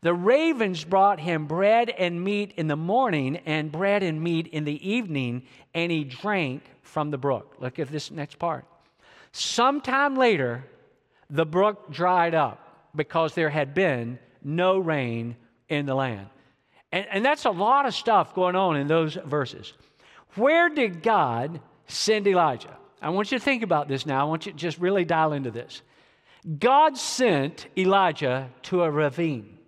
The 0.01 0.13
ravens 0.13 0.83
brought 0.83 1.21
him 1.21 1.47
bread 1.47 1.89
and 1.89 2.25
meat 2.25 2.53
in 2.57 2.67
the 2.67 2.77
morning 2.77 3.37
and 3.47 3.71
bread 3.71 4.03
and 4.03 4.21
meat 4.21 4.49
in 4.49 4.65
the 4.65 4.91
evening, 4.91 5.45
and 5.73 5.93
he 5.93 6.03
drank 6.03 6.65
from 6.83 7.13
the 7.13 7.19
brook. 7.19 7.59
Look 7.61 7.79
at 7.79 7.93
this 7.93 8.11
next 8.11 8.41
part. 8.41 8.65
Sometime 9.31 10.17
later, 10.17 10.65
the 11.29 11.47
brook 11.47 11.93
dried 11.93 12.35
up 12.35 12.89
because 12.97 13.35
there 13.37 13.51
had 13.51 13.73
been 13.73 14.19
no 14.43 14.79
rain 14.79 15.37
in 15.69 15.87
the 15.87 15.95
land. 15.95 16.27
And, 16.93 17.07
and 17.11 17.25
that's 17.25 17.45
a 17.45 17.51
lot 17.51 17.87
of 17.87 17.95
stuff 17.95 18.35
going 18.35 18.57
on 18.57 18.77
in 18.77 18.87
those 18.87 19.15
verses. 19.15 19.73
Where 20.35 20.69
did 20.69 21.03
God 21.03 21.61
send 21.87 22.27
Elijah? 22.27 22.77
I 23.03 23.11
want 23.11 23.33
you 23.33 23.39
to 23.39 23.45
think 23.45 23.63
about 23.63 23.89
this 23.89 24.07
now. 24.07 24.21
I 24.21 24.25
want 24.25 24.47
you 24.47 24.53
to 24.53 24.59
just 24.59 24.79
really 24.79 25.05
dial 25.05 25.33
into 25.33 25.51
this. 25.51 25.83
God 26.59 26.97
sent 26.97 27.67
Elijah 27.77 28.51
to 28.63 28.83
a 28.83 28.91
ravine. 28.91 29.59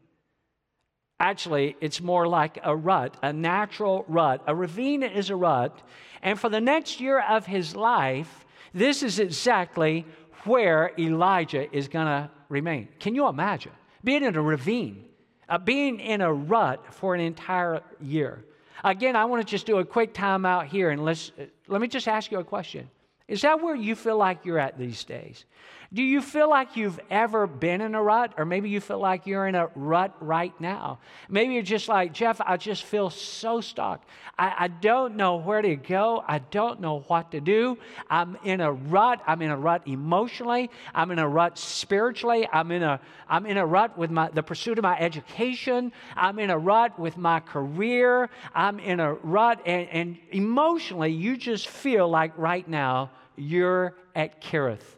Actually, 1.20 1.76
it's 1.80 2.00
more 2.00 2.26
like 2.26 2.58
a 2.64 2.74
rut, 2.74 3.16
a 3.22 3.32
natural 3.32 4.04
rut. 4.08 4.42
A 4.46 4.54
ravine 4.54 5.02
is 5.02 5.30
a 5.30 5.36
rut. 5.36 5.80
And 6.20 6.38
for 6.38 6.48
the 6.48 6.60
next 6.60 7.00
year 7.00 7.20
of 7.20 7.46
his 7.46 7.76
life, 7.76 8.44
this 8.74 9.02
is 9.02 9.18
exactly 9.18 10.04
where 10.44 10.90
Elijah 10.98 11.74
is 11.74 11.88
going 11.88 12.06
to 12.06 12.30
remain. 12.48 12.88
Can 12.98 13.14
you 13.14 13.28
imagine 13.28 13.72
being 14.02 14.24
in 14.24 14.34
a 14.34 14.42
ravine, 14.42 15.04
uh, 15.52 15.58
being 15.58 16.00
in 16.00 16.22
a 16.22 16.32
rut 16.32 16.82
for 16.94 17.14
an 17.14 17.20
entire 17.20 17.82
year? 18.00 18.42
Again, 18.82 19.14
I 19.14 19.26
want 19.26 19.46
to 19.46 19.50
just 19.50 19.66
do 19.66 19.78
a 19.78 19.84
quick 19.84 20.14
time 20.14 20.46
out 20.46 20.66
here 20.66 20.90
and 20.90 21.04
let's, 21.04 21.30
let 21.68 21.80
me 21.80 21.88
just 21.88 22.08
ask 22.08 22.32
you 22.32 22.38
a 22.38 22.44
question. 22.44 22.88
Is 23.32 23.40
that 23.40 23.62
where 23.62 23.74
you 23.74 23.96
feel 23.96 24.18
like 24.18 24.44
you're 24.44 24.58
at 24.58 24.76
these 24.76 25.04
days? 25.04 25.46
Do 25.90 26.02
you 26.02 26.20
feel 26.20 26.50
like 26.50 26.76
you've 26.76 27.00
ever 27.10 27.46
been 27.46 27.80
in 27.80 27.94
a 27.94 28.02
rut? 28.02 28.34
Or 28.36 28.44
maybe 28.44 28.68
you 28.68 28.78
feel 28.78 28.98
like 28.98 29.26
you're 29.26 29.46
in 29.46 29.54
a 29.54 29.68
rut 29.74 30.14
right 30.20 30.58
now. 30.60 30.98
Maybe 31.30 31.54
you're 31.54 31.62
just 31.62 31.88
like, 31.88 32.12
Jeff, 32.12 32.42
I 32.42 32.58
just 32.58 32.84
feel 32.84 33.08
so 33.08 33.62
stuck. 33.62 34.04
I, 34.38 34.54
I 34.58 34.68
don't 34.68 35.16
know 35.16 35.36
where 35.36 35.62
to 35.62 35.76
go. 35.76 36.22
I 36.28 36.40
don't 36.40 36.80
know 36.80 37.00
what 37.08 37.30
to 37.32 37.40
do. 37.40 37.78
I'm 38.10 38.36
in 38.44 38.60
a 38.60 38.70
rut. 38.70 39.22
I'm 39.26 39.40
in 39.40 39.50
a 39.50 39.56
rut 39.56 39.86
emotionally. 39.86 40.70
I'm 40.94 41.10
in 41.10 41.18
a 41.18 41.28
rut 41.28 41.58
spiritually. 41.58 42.46
I'm 42.52 42.70
in 42.70 42.82
a, 42.82 43.00
I'm 43.28 43.46
in 43.46 43.56
a 43.56 43.64
rut 43.64 43.96
with 43.96 44.10
my, 44.10 44.28
the 44.28 44.42
pursuit 44.42 44.78
of 44.78 44.82
my 44.82 44.98
education. 44.98 45.92
I'm 46.16 46.38
in 46.38 46.50
a 46.50 46.58
rut 46.58 46.98
with 46.98 47.16
my 47.16 47.40
career. 47.40 48.28
I'm 48.54 48.78
in 48.78 49.00
a 49.00 49.14
rut. 49.14 49.62
And, 49.64 49.88
and 49.88 50.18
emotionally, 50.30 51.12
you 51.12 51.38
just 51.38 51.68
feel 51.68 52.08
like 52.08 52.36
right 52.36 52.68
now 52.68 53.10
you're 53.36 53.96
at 54.14 54.40
Kerith. 54.40 54.96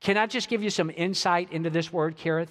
Can 0.00 0.16
I 0.16 0.26
just 0.26 0.48
give 0.48 0.62
you 0.62 0.70
some 0.70 0.90
insight 0.94 1.52
into 1.52 1.70
this 1.70 1.92
word, 1.92 2.16
Kerith? 2.16 2.48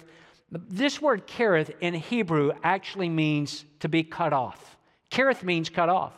This 0.50 1.00
word 1.00 1.26
Kerith 1.26 1.70
in 1.80 1.94
Hebrew 1.94 2.52
actually 2.62 3.08
means 3.08 3.64
to 3.80 3.88
be 3.88 4.02
cut 4.02 4.32
off. 4.32 4.76
Kerith 5.10 5.42
means 5.42 5.68
cut 5.68 5.88
off. 5.88 6.12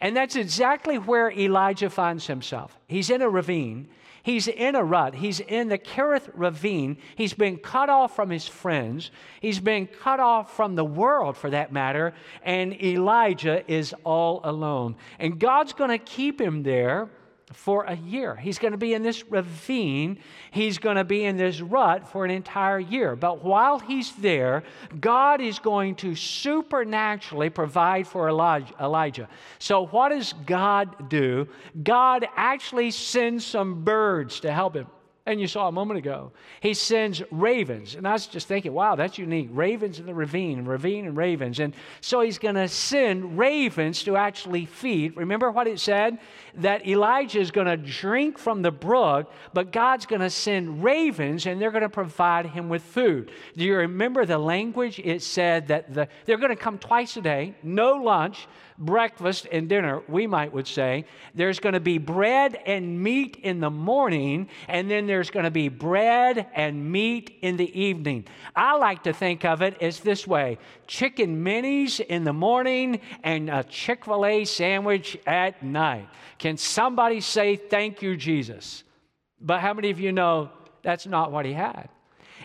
And 0.00 0.16
that's 0.16 0.36
exactly 0.36 0.96
where 0.96 1.30
Elijah 1.30 1.90
finds 1.90 2.26
himself. 2.26 2.78
He's 2.86 3.10
in 3.10 3.20
a 3.20 3.28
ravine. 3.28 3.88
He's 4.22 4.46
in 4.46 4.74
a 4.74 4.84
rut. 4.84 5.14
He's 5.14 5.40
in 5.40 5.68
the 5.68 5.78
Kerith 5.78 6.30
ravine. 6.34 6.98
He's 7.16 7.32
been 7.32 7.56
cut 7.56 7.88
off 7.88 8.14
from 8.14 8.30
his 8.30 8.46
friends. 8.46 9.10
He's 9.40 9.58
been 9.58 9.86
cut 9.86 10.20
off 10.20 10.54
from 10.54 10.74
the 10.74 10.84
world, 10.84 11.36
for 11.36 11.50
that 11.50 11.72
matter. 11.72 12.14
And 12.42 12.80
Elijah 12.82 13.70
is 13.72 13.94
all 14.04 14.40
alone. 14.44 14.96
And 15.18 15.38
God's 15.38 15.72
going 15.72 15.90
to 15.90 15.98
keep 15.98 16.40
him 16.40 16.62
there 16.62 17.08
for 17.52 17.84
a 17.84 17.96
year. 17.96 18.36
He's 18.36 18.58
going 18.58 18.72
to 18.72 18.78
be 18.78 18.94
in 18.94 19.02
this 19.02 19.24
ravine. 19.28 20.18
He's 20.50 20.78
going 20.78 20.96
to 20.96 21.04
be 21.04 21.24
in 21.24 21.36
this 21.36 21.60
rut 21.60 22.08
for 22.08 22.24
an 22.24 22.30
entire 22.30 22.78
year. 22.78 23.16
But 23.16 23.44
while 23.44 23.78
he's 23.78 24.12
there, 24.16 24.64
God 25.00 25.40
is 25.40 25.58
going 25.58 25.96
to 25.96 26.14
supernaturally 26.14 27.50
provide 27.50 28.06
for 28.06 28.28
Elijah. 28.28 29.28
So, 29.58 29.86
what 29.86 30.10
does 30.10 30.34
God 30.46 31.08
do? 31.08 31.48
God 31.82 32.26
actually 32.36 32.90
sends 32.90 33.44
some 33.44 33.84
birds 33.84 34.40
to 34.40 34.52
help 34.52 34.74
him 34.74 34.86
and 35.28 35.38
you 35.38 35.46
saw 35.46 35.68
a 35.68 35.72
moment 35.72 35.98
ago. 35.98 36.32
He 36.60 36.72
sends 36.72 37.22
ravens. 37.30 37.96
And 37.96 38.08
I 38.08 38.12
was 38.12 38.26
just 38.26 38.48
thinking, 38.48 38.72
wow, 38.72 38.94
that's 38.94 39.18
unique. 39.18 39.50
Ravens 39.52 39.98
in 40.00 40.06
the 40.06 40.14
ravine, 40.14 40.64
ravine 40.64 41.06
and 41.06 41.14
ravens. 41.14 41.60
And 41.60 41.74
so 42.00 42.22
he's 42.22 42.38
going 42.38 42.54
to 42.54 42.66
send 42.66 43.36
ravens 43.36 44.02
to 44.04 44.16
actually 44.16 44.64
feed. 44.64 45.18
Remember 45.18 45.50
what 45.50 45.66
it 45.66 45.80
said? 45.80 46.18
That 46.58 46.86
Elijah 46.86 47.40
is 47.40 47.50
going 47.50 47.66
to 47.66 47.76
drink 47.76 48.38
from 48.38 48.62
the 48.62 48.70
brook, 48.70 49.32
but 49.52 49.72
God's 49.72 50.06
going 50.06 50.20
to 50.20 50.30
send 50.30 50.82
ravens 50.82 51.46
and 51.46 51.60
they're 51.60 51.70
going 51.70 51.82
to 51.82 51.88
provide 51.88 52.46
him 52.46 52.68
with 52.68 52.82
food. 52.82 53.30
Do 53.56 53.64
you 53.64 53.76
remember 53.76 54.26
the 54.26 54.38
language? 54.38 55.00
It 55.02 55.22
said 55.22 55.68
that 55.68 55.94
the, 55.94 56.08
they're 56.24 56.38
going 56.38 56.50
to 56.50 56.56
come 56.56 56.78
twice 56.78 57.16
a 57.16 57.20
day, 57.20 57.54
no 57.62 57.94
lunch 57.94 58.46
breakfast 58.78 59.46
and 59.50 59.68
dinner, 59.68 60.02
we 60.08 60.26
might 60.26 60.52
would 60.52 60.66
say. 60.66 61.04
There's 61.34 61.58
going 61.58 61.72
to 61.72 61.80
be 61.80 61.98
bread 61.98 62.58
and 62.64 63.02
meat 63.02 63.36
in 63.42 63.60
the 63.60 63.70
morning, 63.70 64.48
and 64.68 64.90
then 64.90 65.06
there's 65.06 65.30
going 65.30 65.44
to 65.44 65.50
be 65.50 65.68
bread 65.68 66.46
and 66.54 66.90
meat 66.90 67.38
in 67.42 67.56
the 67.56 67.78
evening. 67.78 68.26
I 68.54 68.76
like 68.76 69.02
to 69.04 69.12
think 69.12 69.44
of 69.44 69.62
it 69.62 69.82
as 69.82 70.00
this 70.00 70.26
way 70.26 70.58
chicken 70.86 71.44
minis 71.44 72.00
in 72.00 72.24
the 72.24 72.32
morning 72.32 73.00
and 73.22 73.50
a 73.50 73.64
Chick 73.64 74.04
fil 74.04 74.24
A 74.24 74.44
sandwich 74.44 75.18
at 75.26 75.62
night. 75.62 76.08
Can 76.38 76.47
somebody 76.56 77.20
say, 77.20 77.56
Thank 77.56 78.02
you, 78.02 78.16
Jesus? 78.16 78.84
But 79.40 79.60
how 79.60 79.74
many 79.74 79.90
of 79.90 80.00
you 80.00 80.12
know 80.12 80.50
that's 80.82 81.06
not 81.06 81.32
what 81.32 81.44
he 81.44 81.52
had? 81.52 81.88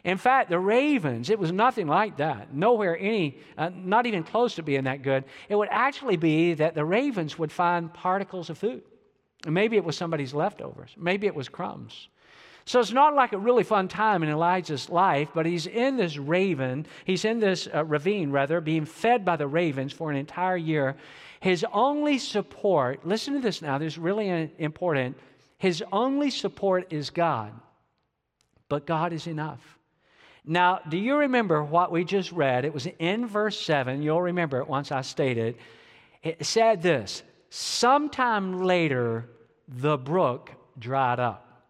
In 0.04 0.18
fact, 0.18 0.50
the 0.50 0.60
ravens, 0.60 1.30
it 1.30 1.40
was 1.40 1.52
nothing 1.52 1.88
like 1.88 2.18
that. 2.18 2.54
Nowhere 2.54 2.98
any, 2.98 3.38
uh, 3.58 3.70
not 3.74 4.06
even 4.06 4.24
close 4.24 4.56
to 4.56 4.64
being 4.64 4.84
that 4.84 5.02
good. 5.02 5.24
It 5.48 5.56
would 5.56 5.70
actually 5.72 6.18
be 6.18 6.56
that 6.56 6.76
the 6.76 6.84
ravens 6.84 7.40
would 7.40 7.52
find 7.52 7.94
particles 7.94 8.50
of 8.50 8.58
food. 8.58 8.84
And 9.46 9.54
maybe 9.54 9.78
it 9.78 9.84
was 9.84 9.96
somebody's 9.96 10.34
leftovers. 10.34 10.94
Maybe 10.98 11.28
it 11.28 11.36
was 11.36 11.48
crumbs. 11.48 12.10
So 12.66 12.80
it's 12.80 12.92
not 12.92 13.14
like 13.14 13.34
a 13.34 13.38
really 13.38 13.64
fun 13.64 13.90
time 13.90 14.24
in 14.24 14.30
Elijah's 14.30 14.90
life, 14.90 15.30
but 15.34 15.46
he's 15.46 15.68
in 15.68 15.98
this 15.98 16.18
raven, 16.18 16.86
he's 17.04 17.26
in 17.26 17.40
this 17.40 17.68
uh, 17.74 17.84
ravine, 17.84 18.32
rather, 18.32 18.62
being 18.62 18.86
fed 18.86 19.26
by 19.26 19.36
the 19.36 19.48
ravens 19.48 19.92
for 19.92 20.10
an 20.10 20.18
entire 20.18 20.56
year. 20.56 20.96
His 21.44 21.66
only 21.74 22.20
support, 22.20 23.06
listen 23.06 23.34
to 23.34 23.42
this 23.42 23.62
now, 23.62 23.78
this 23.78 23.96
is 23.96 24.00
really 24.00 24.50
important. 24.60 25.18
His 25.58 25.84
only 25.92 26.30
support 26.30 26.94
is 26.94 27.10
God, 27.10 27.52
but 28.70 28.86
God 28.86 29.12
is 29.12 29.28
enough. 29.28 29.60
Now, 30.46 30.80
do 30.88 30.96
you 30.96 31.18
remember 31.18 31.62
what 31.62 31.92
we 31.92 32.06
just 32.06 32.32
read? 32.32 32.64
It 32.64 32.74
was 32.74 32.88
in 32.98 33.28
verse 33.28 33.60
7. 33.60 34.02
You'll 34.02 34.22
remember 34.22 34.60
it 34.60 34.70
once 34.70 34.90
I 34.94 35.02
stated. 35.02 35.58
It 36.22 36.38
It 36.40 36.46
said 36.46 36.82
this 36.82 37.24
Sometime 37.50 38.64
later, 38.64 39.30
the 39.68 39.98
brook 39.98 40.50
dried 40.80 41.20
up. 41.20 41.68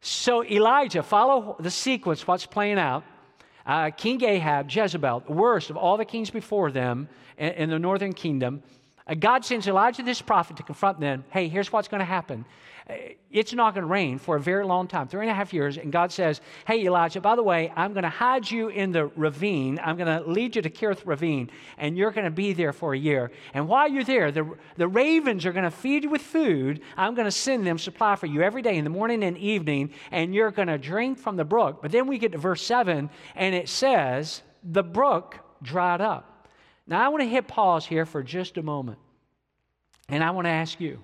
So, 0.00 0.42
Elijah, 0.42 1.02
follow 1.02 1.56
the 1.60 1.70
sequence, 1.70 2.26
what's 2.26 2.46
playing 2.46 2.78
out. 2.78 3.04
Uh, 3.66 3.90
King 3.90 4.24
Ahab, 4.24 4.70
Jezebel, 4.70 5.24
the 5.26 5.32
worst 5.34 5.68
of 5.68 5.76
all 5.76 5.98
the 5.98 6.06
kings 6.06 6.30
before 6.30 6.70
them 6.70 7.10
in, 7.36 7.52
in 7.52 7.68
the 7.68 7.78
northern 7.78 8.14
kingdom, 8.14 8.62
God 9.12 9.44
sends 9.44 9.68
Elijah, 9.68 10.02
this 10.02 10.22
prophet, 10.22 10.56
to 10.56 10.62
confront 10.62 10.98
them. 10.98 11.24
Hey, 11.28 11.48
here's 11.48 11.70
what's 11.70 11.88
going 11.88 12.00
to 12.00 12.06
happen. 12.06 12.46
Uh, 12.88 12.94
it's 13.30 13.52
not 13.52 13.74
going 13.74 13.82
to 13.82 13.88
rain 13.88 14.18
for 14.18 14.36
a 14.36 14.40
very 14.40 14.64
long 14.64 14.88
time, 14.88 15.08
three 15.08 15.22
and 15.22 15.30
a 15.30 15.34
half 15.34 15.52
years. 15.52 15.76
And 15.76 15.92
God 15.92 16.10
says, 16.10 16.40
Hey, 16.66 16.86
Elijah, 16.86 17.20
by 17.20 17.36
the 17.36 17.42
way, 17.42 17.70
I'm 17.76 17.92
going 17.92 18.04
to 18.04 18.08
hide 18.08 18.50
you 18.50 18.68
in 18.68 18.92
the 18.92 19.06
ravine. 19.08 19.78
I'm 19.82 19.98
going 19.98 20.06
to 20.06 20.26
lead 20.30 20.56
you 20.56 20.62
to 20.62 20.70
Kerith 20.70 21.02
Ravine, 21.04 21.50
and 21.76 21.98
you're 21.98 22.12
going 22.12 22.24
to 22.24 22.30
be 22.30 22.54
there 22.54 22.72
for 22.72 22.94
a 22.94 22.98
year. 22.98 23.30
And 23.52 23.68
while 23.68 23.90
you're 23.90 24.04
there, 24.04 24.32
the, 24.32 24.50
the 24.78 24.88
ravens 24.88 25.44
are 25.44 25.52
going 25.52 25.64
to 25.64 25.70
feed 25.70 26.04
you 26.04 26.10
with 26.10 26.22
food. 26.22 26.80
I'm 26.96 27.14
going 27.14 27.26
to 27.26 27.30
send 27.30 27.66
them 27.66 27.76
supply 27.76 28.16
for 28.16 28.26
you 28.26 28.40
every 28.40 28.62
day 28.62 28.76
in 28.78 28.84
the 28.84 28.90
morning 28.90 29.22
and 29.22 29.36
evening, 29.36 29.92
and 30.12 30.34
you're 30.34 30.50
going 30.50 30.68
to 30.68 30.78
drink 30.78 31.18
from 31.18 31.36
the 31.36 31.44
brook. 31.44 31.82
But 31.82 31.92
then 31.92 32.06
we 32.06 32.16
get 32.16 32.32
to 32.32 32.38
verse 32.38 32.62
7, 32.62 33.10
and 33.34 33.54
it 33.54 33.68
says, 33.68 34.42
The 34.62 34.82
brook 34.82 35.40
dried 35.62 36.00
up. 36.00 36.33
Now, 36.86 37.04
I 37.04 37.08
want 37.08 37.22
to 37.22 37.28
hit 37.28 37.48
pause 37.48 37.86
here 37.86 38.04
for 38.04 38.22
just 38.22 38.58
a 38.58 38.62
moment. 38.62 38.98
And 40.08 40.22
I 40.22 40.32
want 40.32 40.46
to 40.46 40.50
ask 40.50 40.80
you, 40.80 41.00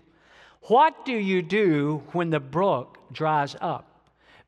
what 0.62 1.06
do 1.06 1.12
you 1.12 1.40
do 1.40 2.02
when 2.12 2.28
the 2.30 2.40
brook 2.40 2.99
dries 3.12 3.56
up? 3.60 3.87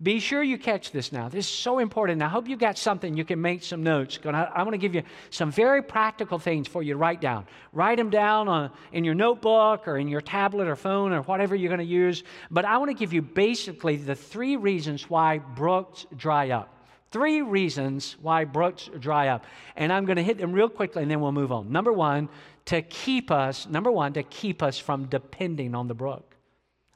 Be 0.03 0.19
sure 0.19 0.43
you 0.43 0.59
catch 0.59 0.91
this 0.91 1.13
now. 1.13 1.29
This 1.29 1.47
is 1.47 1.53
so 1.53 1.79
important. 1.79 2.23
I 2.23 2.29
hope 2.29 2.49
you 2.49 2.57
got 2.57 2.77
something 2.77 3.17
you 3.17 3.25
can 3.25 3.41
make 3.41 3.63
some 3.63 3.85
notes. 3.85 4.19
I 4.25 4.63
want 4.65 4.73
to 4.73 4.79
give 4.79 4.97
you 4.97 5.05
some 5.31 5.53
very 5.53 5.81
practical 5.81 6.41
things 6.41 6.67
for 6.67 6.83
you 6.83 6.95
to 6.95 6.99
write 6.99 7.21
down. 7.21 7.47
Write 7.73 7.99
them 7.99 8.11
down 8.11 8.49
on, 8.49 8.73
in 8.93 9.05
your 9.05 9.15
notebook 9.15 9.87
or 9.87 9.97
in 9.99 10.09
your 10.09 10.21
tablet 10.21 10.67
or 10.67 10.75
phone 10.75 11.13
or 11.13 11.23
whatever 11.23 11.55
you're 11.55 11.69
going 11.69 11.79
to 11.79 11.85
use. 11.85 12.25
But 12.51 12.65
I 12.65 12.79
want 12.79 12.91
to 12.91 12.97
give 12.97 13.13
you 13.13 13.23
basically 13.23 13.97
the 13.97 14.17
three 14.17 14.57
reasons 14.57 15.09
why 15.09 15.39
brooks 15.39 16.05
dry 16.17 16.51
up. 16.51 16.82
Three 17.13 17.43
reasons 17.43 18.17
why 18.21 18.45
brooks 18.45 18.89
dry 18.99 19.29
up. 19.29 19.45
And 19.77 19.93
I'm 19.93 20.07
going 20.07 20.17
to 20.17 20.23
hit 20.23 20.39
them 20.39 20.53
real 20.53 20.71
quickly 20.71 21.03
and 21.03 21.11
then 21.11 21.21
we'll 21.21 21.33
move 21.33 21.53
on. 21.53 21.71
Number 21.71 21.93
one, 21.93 22.29
to 22.65 22.81
keep 22.83 23.31
us, 23.31 23.69
number 23.69 23.91
one, 23.93 24.15
to 24.15 24.23
keep 24.23 24.63
us 24.63 24.79
from 24.79 25.07
depending 25.07 25.75
on 25.75 25.89
the 25.89 25.95
brook. 25.95 26.37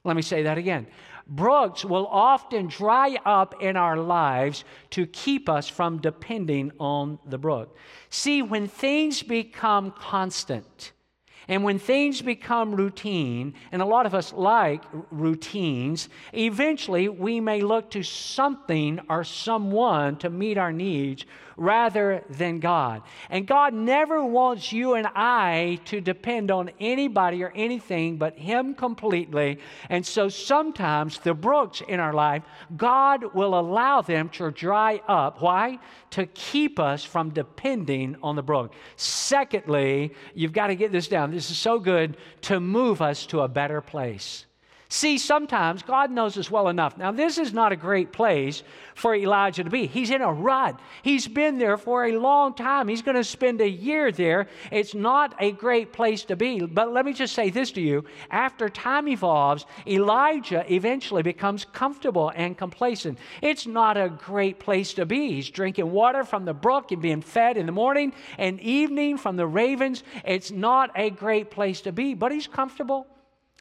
Let 0.04 0.16
me 0.16 0.22
say 0.22 0.44
that 0.44 0.56
again. 0.56 0.86
Brooks 1.26 1.84
will 1.84 2.06
often 2.06 2.68
dry 2.68 3.18
up 3.24 3.60
in 3.60 3.76
our 3.76 3.96
lives 3.96 4.64
to 4.90 5.06
keep 5.06 5.48
us 5.48 5.68
from 5.68 5.98
depending 5.98 6.70
on 6.78 7.18
the 7.26 7.38
brook. 7.38 7.76
See, 8.08 8.40
when 8.40 8.68
things 8.68 9.22
become 9.22 9.90
constant, 9.90 10.92
and 11.48 11.62
when 11.62 11.78
things 11.78 12.22
become 12.22 12.74
routine, 12.74 13.54
and 13.70 13.80
a 13.80 13.86
lot 13.86 14.06
of 14.06 14.14
us 14.14 14.32
like 14.32 14.82
routines, 15.10 16.08
eventually 16.32 17.08
we 17.08 17.40
may 17.40 17.60
look 17.60 17.90
to 17.90 18.02
something 18.02 19.00
or 19.08 19.22
someone 19.22 20.16
to 20.16 20.30
meet 20.30 20.58
our 20.58 20.72
needs 20.72 21.24
rather 21.56 22.22
than 22.28 22.60
God. 22.60 23.02
And 23.30 23.46
God 23.46 23.74
never 23.74 24.24
wants 24.24 24.72
you 24.72 24.94
and 24.94 25.06
I 25.14 25.80
to 25.86 26.00
depend 26.00 26.50
on 26.50 26.70
anybody 26.80 27.42
or 27.42 27.52
anything 27.54 28.16
but 28.16 28.38
Him 28.38 28.74
completely. 28.74 29.58
And 29.88 30.06
so 30.06 30.28
sometimes 30.28 31.18
the 31.18 31.34
brooks 31.34 31.82
in 31.86 32.00
our 32.00 32.12
life, 32.12 32.42
God 32.76 33.34
will 33.34 33.58
allow 33.58 34.02
them 34.02 34.28
to 34.30 34.50
dry 34.50 35.00
up. 35.08 35.42
Why? 35.42 35.78
To 36.10 36.26
keep 36.26 36.78
us 36.78 37.04
from 37.04 37.30
depending 37.30 38.16
on 38.22 38.36
the 38.36 38.42
brook. 38.42 38.72
Secondly, 38.96 40.14
you've 40.34 40.52
got 40.52 40.68
to 40.68 40.74
get 40.74 40.92
this 40.92 41.08
down. 41.08 41.30
This 41.30 41.50
is 41.50 41.58
so 41.58 41.78
good 41.78 42.16
to 42.42 42.60
move 42.60 43.02
us 43.02 43.26
to 43.26 43.40
a 43.40 43.48
better 43.48 43.80
place. 43.80 44.45
See, 44.88 45.18
sometimes 45.18 45.82
God 45.82 46.12
knows 46.12 46.38
us 46.38 46.48
well 46.48 46.68
enough. 46.68 46.96
Now, 46.96 47.10
this 47.10 47.38
is 47.38 47.52
not 47.52 47.72
a 47.72 47.76
great 47.76 48.12
place 48.12 48.62
for 48.94 49.16
Elijah 49.16 49.64
to 49.64 49.70
be. 49.70 49.88
He's 49.88 50.10
in 50.10 50.22
a 50.22 50.32
rut. 50.32 50.78
He's 51.02 51.26
been 51.26 51.58
there 51.58 51.76
for 51.76 52.04
a 52.04 52.16
long 52.16 52.54
time. 52.54 52.86
He's 52.86 53.02
going 53.02 53.16
to 53.16 53.24
spend 53.24 53.60
a 53.60 53.68
year 53.68 54.12
there. 54.12 54.46
It's 54.70 54.94
not 54.94 55.34
a 55.40 55.50
great 55.50 55.92
place 55.92 56.24
to 56.26 56.36
be. 56.36 56.60
But 56.60 56.92
let 56.92 57.04
me 57.04 57.14
just 57.14 57.34
say 57.34 57.50
this 57.50 57.72
to 57.72 57.80
you. 57.80 58.04
After 58.30 58.68
time 58.68 59.08
evolves, 59.08 59.66
Elijah 59.88 60.64
eventually 60.72 61.22
becomes 61.22 61.64
comfortable 61.64 62.30
and 62.36 62.56
complacent. 62.56 63.18
It's 63.42 63.66
not 63.66 63.96
a 63.96 64.08
great 64.08 64.60
place 64.60 64.94
to 64.94 65.04
be. 65.04 65.32
He's 65.32 65.50
drinking 65.50 65.90
water 65.90 66.22
from 66.22 66.44
the 66.44 66.54
brook 66.54 66.92
and 66.92 67.02
being 67.02 67.22
fed 67.22 67.56
in 67.56 67.66
the 67.66 67.72
morning 67.72 68.12
and 68.38 68.60
evening 68.60 69.18
from 69.18 69.34
the 69.34 69.48
ravens. 69.48 70.04
It's 70.24 70.52
not 70.52 70.92
a 70.94 71.10
great 71.10 71.50
place 71.50 71.80
to 71.82 71.92
be, 71.92 72.14
but 72.14 72.30
he's 72.30 72.46
comfortable. 72.46 73.08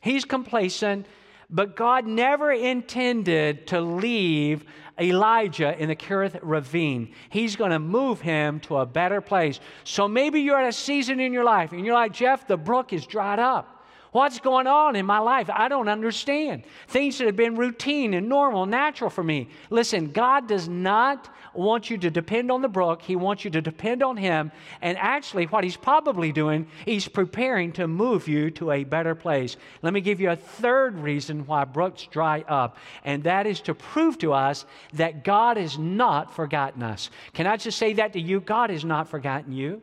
He's 0.06 0.24
complacent, 0.24 1.08
but 1.50 1.76
God 1.76 2.06
never 2.06 2.52
intended 2.52 3.66
to 3.68 3.82
leave 3.82 4.64
Elijah 5.00 5.76
in 5.82 5.90
the 5.90 5.96
Kerith 5.96 6.38
ravine. 6.44 7.12
He's 7.32 7.56
going 7.56 7.72
to 7.72 7.80
move 7.80 8.22
him 8.22 8.60
to 8.62 8.78
a 8.78 8.86
better 8.86 9.20
place. 9.20 9.60
So 9.84 10.08
maybe 10.08 10.42
you're 10.42 10.62
at 10.62 10.70
a 10.70 10.74
season 10.74 11.20
in 11.20 11.34
your 11.34 11.44
life 11.44 11.72
and 11.72 11.84
you're 11.84 11.96
like, 11.96 12.14
Jeff, 12.14 12.46
the 12.46 12.56
brook 12.56 12.94
is 12.94 13.08
dried 13.08 13.40
up. 13.40 13.75
What's 14.16 14.40
going 14.40 14.66
on 14.66 14.96
in 14.96 15.06
my 15.06 15.20
life? 15.20 15.50
I 15.54 15.68
don't 15.68 15.90
understand. 15.90 16.64
Things 16.88 17.18
that 17.18 17.26
have 17.26 17.36
been 17.36 17.58
routine 17.58 18.14
and 18.14 18.30
normal, 18.30 18.66
natural 18.66 19.10
for 19.10 19.26
me. 19.26 19.50
Listen, 19.70 20.14
God 20.14 20.48
does 20.48 20.70
not 20.70 21.30
want 21.54 21.90
you 21.90 21.98
to 21.98 22.10
depend 22.10 22.50
on 22.50 22.62
the 22.62 22.70
brook. 22.70 23.02
He 23.02 23.18
wants 23.18 23.44
you 23.44 23.52
to 23.52 23.62
depend 23.62 24.02
on 24.02 24.16
Him. 24.16 24.54
And 24.82 24.98
actually, 25.00 25.48
what 25.48 25.66
He's 25.66 25.76
probably 25.76 26.32
doing, 26.32 26.66
He's 26.86 27.10
preparing 27.10 27.74
to 27.74 27.90
move 27.90 28.30
you 28.30 28.52
to 28.52 28.72
a 28.72 28.86
better 28.86 29.16
place. 29.16 29.58
Let 29.82 29.92
me 29.92 30.00
give 30.00 30.22
you 30.22 30.30
a 30.30 30.38
third 30.38 30.98
reason 30.98 31.46
why 31.46 31.66
brooks 31.66 32.08
dry 32.10 32.46
up, 32.48 32.78
and 33.04 33.22
that 33.26 33.46
is 33.46 33.60
to 33.64 33.76
prove 33.76 34.18
to 34.20 34.32
us 34.32 34.66
that 34.94 35.26
God 35.26 35.58
has 35.58 35.78
not 35.78 36.34
forgotten 36.34 36.84
us. 36.84 37.10
Can 37.34 37.48
I 37.48 37.58
just 37.58 37.78
say 37.78 37.92
that 37.96 38.14
to 38.14 38.22
you? 38.22 38.40
God 38.40 38.70
has 38.70 38.86
not 38.86 39.10
forgotten 39.10 39.52
you. 39.52 39.82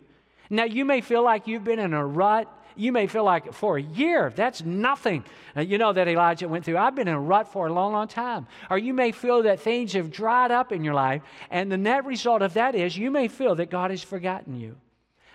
Now, 0.49 0.65
you 0.65 0.87
may 0.87 1.03
feel 1.03 1.23
like 1.23 1.47
you've 1.47 1.65
been 1.65 1.79
in 1.79 1.93
a 1.93 2.07
rut 2.07 2.49
you 2.77 2.93
may 2.93 3.07
feel 3.07 3.25
like 3.25 3.53
for 3.53 3.77
a 3.77 3.83
year, 3.83 4.33
that's 4.35 4.63
nothing. 4.63 5.25
You 5.57 5.79
know 5.79 5.93
that 5.93 6.09
Elijah 6.09 6.49
went 6.49 6.65
through. 6.65 6.79
I've 6.79 6.95
been 6.95 7.09
in 7.09 7.15
a 7.15 7.21
rut 7.21 7.53
for 7.53 7.67
a 7.67 7.73
long, 7.73 7.93
long 7.93 8.09
time. 8.09 8.47
Or 8.71 8.79
you 8.79 8.95
may 8.95 9.13
feel 9.13 9.43
that 9.45 9.61
things 9.61 9.93
have 9.93 10.11
dried 10.11 10.51
up 10.51 10.73
in 10.73 10.85
your 10.85 10.95
life, 10.95 11.23
and 11.51 11.71
the 11.71 11.77
net 11.77 12.05
result 12.05 12.43
of 12.43 12.55
that 12.55 12.75
is 12.75 12.97
you 12.97 13.11
may 13.11 13.29
feel 13.29 13.55
that 13.57 13.71
God 13.71 13.91
has 13.91 14.03
forgotten 14.03 14.59
you. 14.59 14.77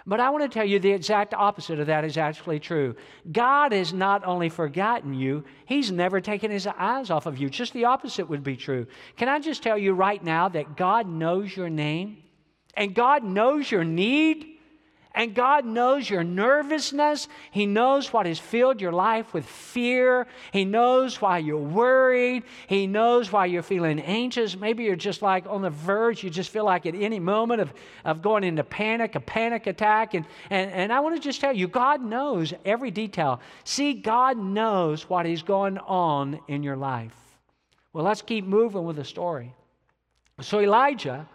But 0.08 0.22
I 0.22 0.30
want 0.30 0.50
to 0.50 0.50
tell 0.50 0.66
you 0.66 0.80
the 0.80 0.94
exact 0.94 1.34
opposite 1.34 1.82
of 1.82 1.88
that 1.88 2.06
is 2.06 2.18
actually 2.18 2.62
true. 2.62 2.96
God 3.30 3.74
has 3.74 3.92
not 3.92 4.24
only 4.26 4.48
forgotten 4.48 5.14
you, 5.14 5.44
He's 5.66 5.92
never 5.92 6.22
taken 6.22 6.50
His 6.50 6.66
eyes 6.66 7.10
off 7.10 7.26
of 7.26 7.38
you. 7.38 7.50
Just 7.50 7.74
the 7.74 7.84
opposite 7.84 8.30
would 8.30 8.42
be 8.42 8.56
true. 8.56 8.88
Can 9.18 9.28
I 9.28 9.40
just 9.40 9.64
tell 9.64 9.78
you 9.78 9.92
right 9.92 10.24
now 10.24 10.48
that 10.48 10.78
God 10.78 11.10
knows 11.10 11.56
your 11.56 11.70
name 11.70 12.24
and 12.74 12.96
God 12.96 13.26
knows 13.26 13.70
your 13.70 13.84
need? 13.84 14.57
And 15.18 15.34
God 15.34 15.66
knows 15.66 16.08
your 16.08 16.24
nervousness. 16.24 17.28
He 17.50 17.66
knows 17.66 18.14
what 18.14 18.28
has 18.28 18.38
filled 18.38 18.80
your 18.80 18.92
life 18.92 19.34
with 19.34 19.48
fear. 19.48 20.28
He 20.54 20.64
knows 20.64 21.20
why 21.20 21.40
you're 21.40 21.58
worried. 21.58 22.44
He 22.68 22.86
knows 22.86 23.32
why 23.32 23.48
you're 23.48 23.64
feeling 23.64 24.00
anxious. 24.00 24.56
Maybe 24.56 24.84
you're 24.84 24.96
just 24.96 25.24
like 25.24 25.48
on 25.48 25.64
the 25.64 25.72
verge. 25.72 26.24
You 26.24 26.30
just 26.30 26.52
feel 26.52 26.66
like 26.66 26.86
at 26.86 26.94
any 26.94 27.20
moment 27.20 27.62
of, 27.62 27.74
of 28.06 28.22
going 28.22 28.44
into 28.44 28.64
panic, 28.64 29.16
a 29.16 29.20
panic 29.20 29.66
attack. 29.66 30.14
And, 30.14 30.24
and, 30.52 30.70
and 30.70 30.94
I 30.94 31.00
want 31.00 31.16
to 31.16 31.22
just 31.22 31.42
tell 31.42 31.56
you, 31.56 31.68
God 31.68 32.00
knows 32.00 32.54
every 32.64 32.92
detail. 32.92 33.42
See, 33.64 33.96
God 33.96 34.38
knows 34.38 35.10
what 35.10 35.26
is 35.26 35.42
going 35.42 35.80
on 35.80 36.40
in 36.48 36.62
your 36.62 36.78
life. 36.78 37.16
Well, 37.92 38.06
let's 38.06 38.22
keep 38.22 38.46
moving 38.46 38.84
with 38.84 38.98
the 38.98 39.04
story. 39.04 39.52
So 40.42 40.60
Elijah 40.60 41.28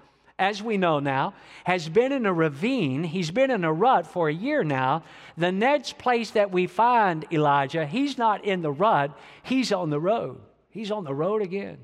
as 0.42 0.62
we 0.62 0.76
know 0.76 0.98
now, 0.98 1.34
has 1.64 1.88
been 1.88 2.10
in 2.10 2.26
a 2.26 2.32
ravine. 2.32 3.04
He's 3.04 3.30
been 3.30 3.50
in 3.50 3.62
a 3.64 3.72
rut 3.72 4.06
for 4.06 4.28
a 4.28 4.34
year 4.34 4.64
now. 4.64 5.04
The 5.36 5.52
next 5.52 5.98
place 5.98 6.32
that 6.32 6.50
we 6.50 6.66
find 6.66 7.24
Elijah, 7.32 7.86
he's 7.86 8.18
not 8.18 8.44
in 8.44 8.60
the 8.60 8.72
rut, 8.72 9.16
he's 9.44 9.72
on 9.72 9.90
the 9.90 10.00
road. 10.00 10.40
He's 10.68 10.90
on 10.90 11.04
the 11.04 11.14
road 11.14 11.42
again. 11.42 11.78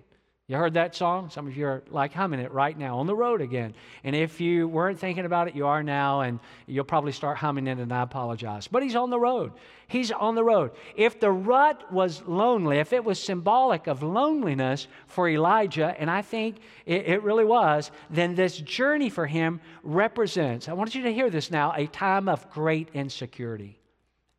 You 0.50 0.56
heard 0.56 0.74
that 0.74 0.96
song? 0.96 1.28
Some 1.28 1.46
of 1.46 1.54
you 1.58 1.66
are 1.66 1.82
like 1.90 2.14
humming 2.14 2.40
it 2.40 2.50
right 2.52 2.76
now 2.76 3.00
on 3.00 3.06
the 3.06 3.14
road 3.14 3.42
again. 3.42 3.74
And 4.02 4.16
if 4.16 4.40
you 4.40 4.66
weren't 4.66 4.98
thinking 4.98 5.26
about 5.26 5.46
it, 5.46 5.54
you 5.54 5.66
are 5.66 5.82
now, 5.82 6.22
and 6.22 6.40
you'll 6.66 6.84
probably 6.84 7.12
start 7.12 7.36
humming 7.36 7.66
it, 7.66 7.78
and 7.78 7.92
I 7.92 8.00
apologize. 8.00 8.66
But 8.66 8.82
he's 8.82 8.96
on 8.96 9.10
the 9.10 9.20
road. 9.20 9.52
He's 9.88 10.10
on 10.10 10.36
the 10.36 10.42
road. 10.42 10.70
If 10.96 11.20
the 11.20 11.30
rut 11.30 11.92
was 11.92 12.22
lonely, 12.26 12.78
if 12.78 12.94
it 12.94 13.04
was 13.04 13.22
symbolic 13.22 13.88
of 13.88 14.02
loneliness 14.02 14.88
for 15.06 15.28
Elijah, 15.28 15.94
and 15.98 16.10
I 16.10 16.22
think 16.22 16.60
it, 16.86 17.06
it 17.06 17.22
really 17.22 17.44
was, 17.44 17.90
then 18.08 18.34
this 18.34 18.56
journey 18.56 19.10
for 19.10 19.26
him 19.26 19.60
represents, 19.82 20.66
I 20.66 20.72
want 20.72 20.94
you 20.94 21.02
to 21.02 21.12
hear 21.12 21.28
this 21.28 21.50
now, 21.50 21.74
a 21.76 21.86
time 21.88 22.26
of 22.26 22.50
great 22.50 22.88
insecurity. 22.94 23.78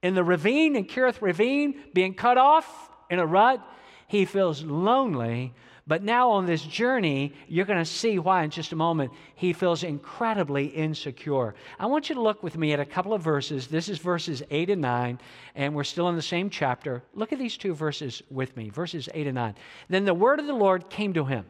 In 0.02 0.16
the 0.16 0.24
ravine, 0.24 0.76
in 0.76 0.86
Kerith 0.86 1.22
Ravine, 1.22 1.80
being 1.94 2.16
cut 2.16 2.40
off 2.40 2.90
in 3.12 3.20
a 3.20 3.28
rut, 3.28 3.62
he 4.08 4.26
feels 4.26 4.64
lonely 4.64 5.54
but 5.90 6.04
now 6.04 6.30
on 6.30 6.46
this 6.46 6.62
journey, 6.62 7.34
you're 7.48 7.66
going 7.66 7.80
to 7.80 7.84
see 7.84 8.20
why 8.20 8.44
in 8.44 8.52
just 8.52 8.74
a 8.74 8.76
moment 8.76 9.12
he 9.34 9.54
feels 9.54 9.84
incredibly 9.84 10.68
insecure. 10.68 11.56
I 11.80 11.88
want 11.88 12.10
you 12.10 12.16
to 12.16 12.22
look 12.22 12.44
with 12.44 12.60
me 12.60 12.74
at 12.74 12.80
a 12.80 12.86
couple 12.86 13.12
of 13.12 13.24
verses. 13.24 13.66
This 13.66 13.90
is 13.90 13.98
verses 13.98 14.44
8 14.52 14.70
and 14.70 14.84
9, 14.84 15.20
and 15.56 15.74
we're 15.74 15.84
still 15.84 16.08
in 16.10 16.16
the 16.16 16.22
same 16.22 16.52
chapter. 16.52 17.02
Look 17.16 17.34
at 17.34 17.40
these 17.40 17.58
two 17.58 17.74
verses 17.74 18.22
with 18.30 18.56
me, 18.56 18.70
verses 18.70 19.10
8 19.16 19.26
and 19.26 19.34
9. 19.34 19.56
Then 19.90 20.06
the 20.06 20.14
word 20.14 20.40
of 20.40 20.46
the 20.46 20.54
Lord 20.54 20.92
came 20.92 21.12
to 21.14 21.26
him, 21.26 21.44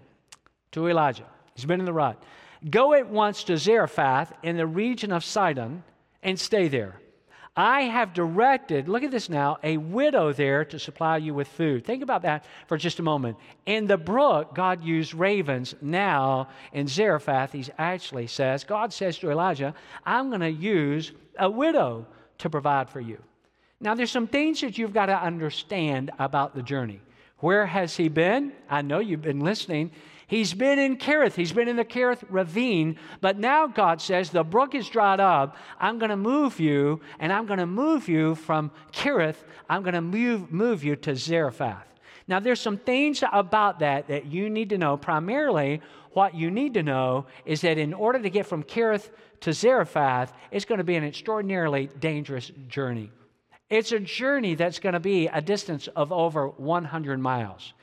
to 0.72 0.88
Elijah. 0.88 1.28
He's 1.54 1.66
been 1.66 1.82
in 1.82 1.86
the 1.86 1.92
rut. 1.92 2.24
Go 2.70 2.94
at 2.94 3.10
once 3.10 3.44
to 3.44 3.58
Zarephath 3.58 4.32
in 4.42 4.56
the 4.56 4.66
region 4.66 5.12
of 5.12 5.26
Sidon 5.26 5.84
and 6.24 6.40
stay 6.40 6.70
there. 6.70 7.02
I 7.60 7.82
have 7.82 8.14
directed, 8.14 8.88
look 8.88 9.04
at 9.04 9.12
this 9.12 9.28
now, 9.28 9.58
a 9.64 9.76
widow 9.76 10.32
there 10.32 10.64
to 10.64 10.80
supply 10.80 11.18
you 11.18 11.34
with 11.34 11.50
food. 11.50 11.84
Think 11.84 12.02
about 12.02 12.22
that 12.22 12.46
for 12.68 12.78
just 12.78 13.00
a 13.00 13.04
moment. 13.04 13.36
In 13.66 13.86
the 13.86 13.98
brook, 13.98 14.56
God 14.56 14.82
used 14.82 15.14
ravens. 15.14 15.76
Now, 15.82 16.48
in 16.72 16.88
Zarephath, 16.88 17.52
he 17.52 17.66
actually 17.78 18.28
says, 18.28 18.64
God 18.64 18.94
says 18.94 19.18
to 19.18 19.30
Elijah, 19.30 19.76
I'm 20.06 20.30
going 20.30 20.40
to 20.40 20.50
use 20.50 21.12
a 21.38 21.50
widow 21.50 22.08
to 22.38 22.50
provide 22.50 22.90
for 22.90 23.02
you. 23.02 23.22
Now, 23.82 23.94
there's 23.94 24.10
some 24.10 24.28
things 24.28 24.62
that 24.62 24.78
you've 24.78 24.94
got 24.94 25.08
to 25.08 25.22
understand 25.22 26.12
about 26.18 26.56
the 26.56 26.64
journey. 26.64 27.02
Where 27.40 27.66
has 27.66 27.96
he 27.96 28.10
been? 28.10 28.52
I 28.70 28.82
know 28.82 29.00
you've 29.00 29.22
been 29.22 29.40
listening. 29.40 29.92
He's 30.28 30.54
been 30.54 30.78
in 30.78 30.98
Kerith. 30.98 31.34
He's 31.34 31.54
been 31.54 31.68
in 31.68 31.76
the 31.76 31.86
Kerith 31.86 32.24
ravine. 32.30 33.00
But 33.20 33.40
now 33.40 33.66
God 33.66 34.00
says, 34.00 34.30
the 34.30 34.44
brook 34.44 34.76
is 34.76 34.88
dried 34.88 35.20
up. 35.20 35.58
I'm 35.80 35.98
going 35.98 36.12
to 36.12 36.18
move 36.18 36.60
you, 36.60 37.02
and 37.20 37.34
I'm 37.34 37.48
going 37.48 37.60
to 37.60 37.66
move 37.66 38.08
you 38.08 38.36
from 38.36 38.72
Kerith. 38.92 39.38
I'm 39.68 39.82
going 39.82 39.96
to 39.96 40.02
move, 40.02 40.52
move 40.52 40.84
you 40.84 40.96
to 40.98 41.16
Zarephath. 41.16 41.88
Now, 42.28 42.40
there's 42.40 42.62
some 42.62 42.78
things 42.78 43.24
about 43.34 43.80
that 43.80 44.08
that 44.10 44.26
you 44.26 44.52
need 44.52 44.70
to 44.70 44.78
know. 44.78 44.98
Primarily, 44.98 45.82
what 46.12 46.36
you 46.36 46.52
need 46.52 46.76
to 46.76 46.84
know 46.84 47.26
is 47.44 47.62
that 47.62 47.80
in 47.80 47.92
order 47.92 48.20
to 48.22 48.30
get 48.30 48.46
from 48.46 48.62
Kerith 48.62 49.10
to 49.42 49.52
Zarephath, 49.52 50.32
it's 50.52 50.66
going 50.66 50.78
to 50.78 50.84
be 50.84 50.96
an 50.96 51.04
extraordinarily 51.04 51.90
dangerous 52.00 52.52
journey. 52.68 53.10
It's 53.70 53.92
a 53.92 54.00
journey 54.00 54.56
that's 54.56 54.80
going 54.80 54.94
to 54.94 55.00
be 55.00 55.28
a 55.28 55.42
distance 55.42 55.88
of 55.96 56.12
over 56.12 56.48
100 56.48 57.20
miles. 57.20 57.74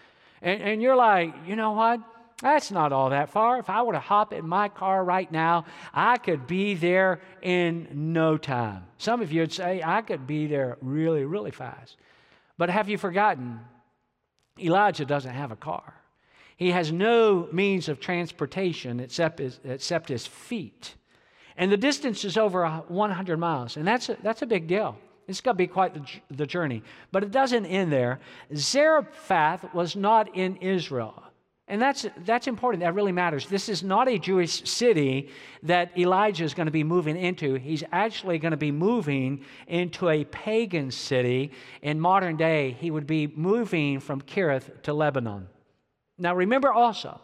And, 0.42 0.60
and 0.60 0.82
you're 0.82 0.96
like, 0.96 1.34
you 1.46 1.56
know 1.56 1.72
what? 1.72 2.00
That's 2.42 2.70
not 2.70 2.92
all 2.92 3.10
that 3.10 3.30
far. 3.30 3.58
If 3.58 3.70
I 3.70 3.82
were 3.82 3.94
to 3.94 4.00
hop 4.00 4.32
in 4.32 4.46
my 4.46 4.68
car 4.68 5.02
right 5.02 5.30
now, 5.30 5.64
I 5.94 6.18
could 6.18 6.46
be 6.46 6.74
there 6.74 7.20
in 7.40 7.88
no 8.12 8.36
time. 8.36 8.84
Some 8.98 9.22
of 9.22 9.32
you 9.32 9.40
would 9.40 9.52
say, 9.52 9.80
I 9.82 10.02
could 10.02 10.26
be 10.26 10.46
there 10.46 10.76
really, 10.82 11.24
really 11.24 11.50
fast. 11.50 11.96
But 12.58 12.68
have 12.68 12.88
you 12.88 12.98
forgotten? 12.98 13.60
Elijah 14.58 15.04
doesn't 15.04 15.32
have 15.32 15.50
a 15.50 15.56
car. 15.56 15.94
He 16.56 16.70
has 16.72 16.90
no 16.90 17.48
means 17.52 17.88
of 17.88 18.00
transportation 18.00 19.00
except 19.00 19.38
his, 19.38 19.60
except 19.64 20.08
his 20.08 20.26
feet. 20.26 20.94
And 21.56 21.72
the 21.72 21.76
distance 21.76 22.24
is 22.24 22.36
over 22.36 22.66
100 22.68 23.36
miles. 23.38 23.76
And 23.76 23.86
that's 23.86 24.08
a, 24.10 24.16
that's 24.22 24.42
a 24.42 24.46
big 24.46 24.66
deal. 24.66 24.98
It's 25.28 25.40
going 25.40 25.54
to 25.54 25.58
be 25.58 25.66
quite 25.66 25.94
the, 25.94 26.04
the 26.36 26.46
journey. 26.46 26.82
But 27.12 27.24
it 27.24 27.30
doesn't 27.30 27.66
end 27.66 27.92
there. 27.92 28.20
Zarephath 28.54 29.74
was 29.74 29.96
not 29.96 30.36
in 30.36 30.56
Israel. 30.56 31.22
And 31.68 31.82
that's, 31.82 32.06
that's 32.24 32.46
important. 32.46 32.82
That 32.82 32.94
really 32.94 33.10
matters. 33.10 33.48
This 33.48 33.68
is 33.68 33.82
not 33.82 34.06
a 34.08 34.18
Jewish 34.18 34.70
city 34.70 35.30
that 35.64 35.98
Elijah 35.98 36.44
is 36.44 36.54
going 36.54 36.66
to 36.66 36.72
be 36.72 36.84
moving 36.84 37.16
into. 37.16 37.54
He's 37.54 37.82
actually 37.90 38.38
going 38.38 38.52
to 38.52 38.56
be 38.56 38.70
moving 38.70 39.44
into 39.66 40.08
a 40.08 40.24
pagan 40.24 40.92
city. 40.92 41.50
In 41.82 41.98
modern 41.98 42.36
day, 42.36 42.76
he 42.78 42.92
would 42.92 43.06
be 43.06 43.26
moving 43.26 43.98
from 43.98 44.20
Kerith 44.20 44.82
to 44.82 44.92
Lebanon. 44.92 45.48
Now, 46.18 46.36
remember 46.36 46.72
also, 46.72 47.20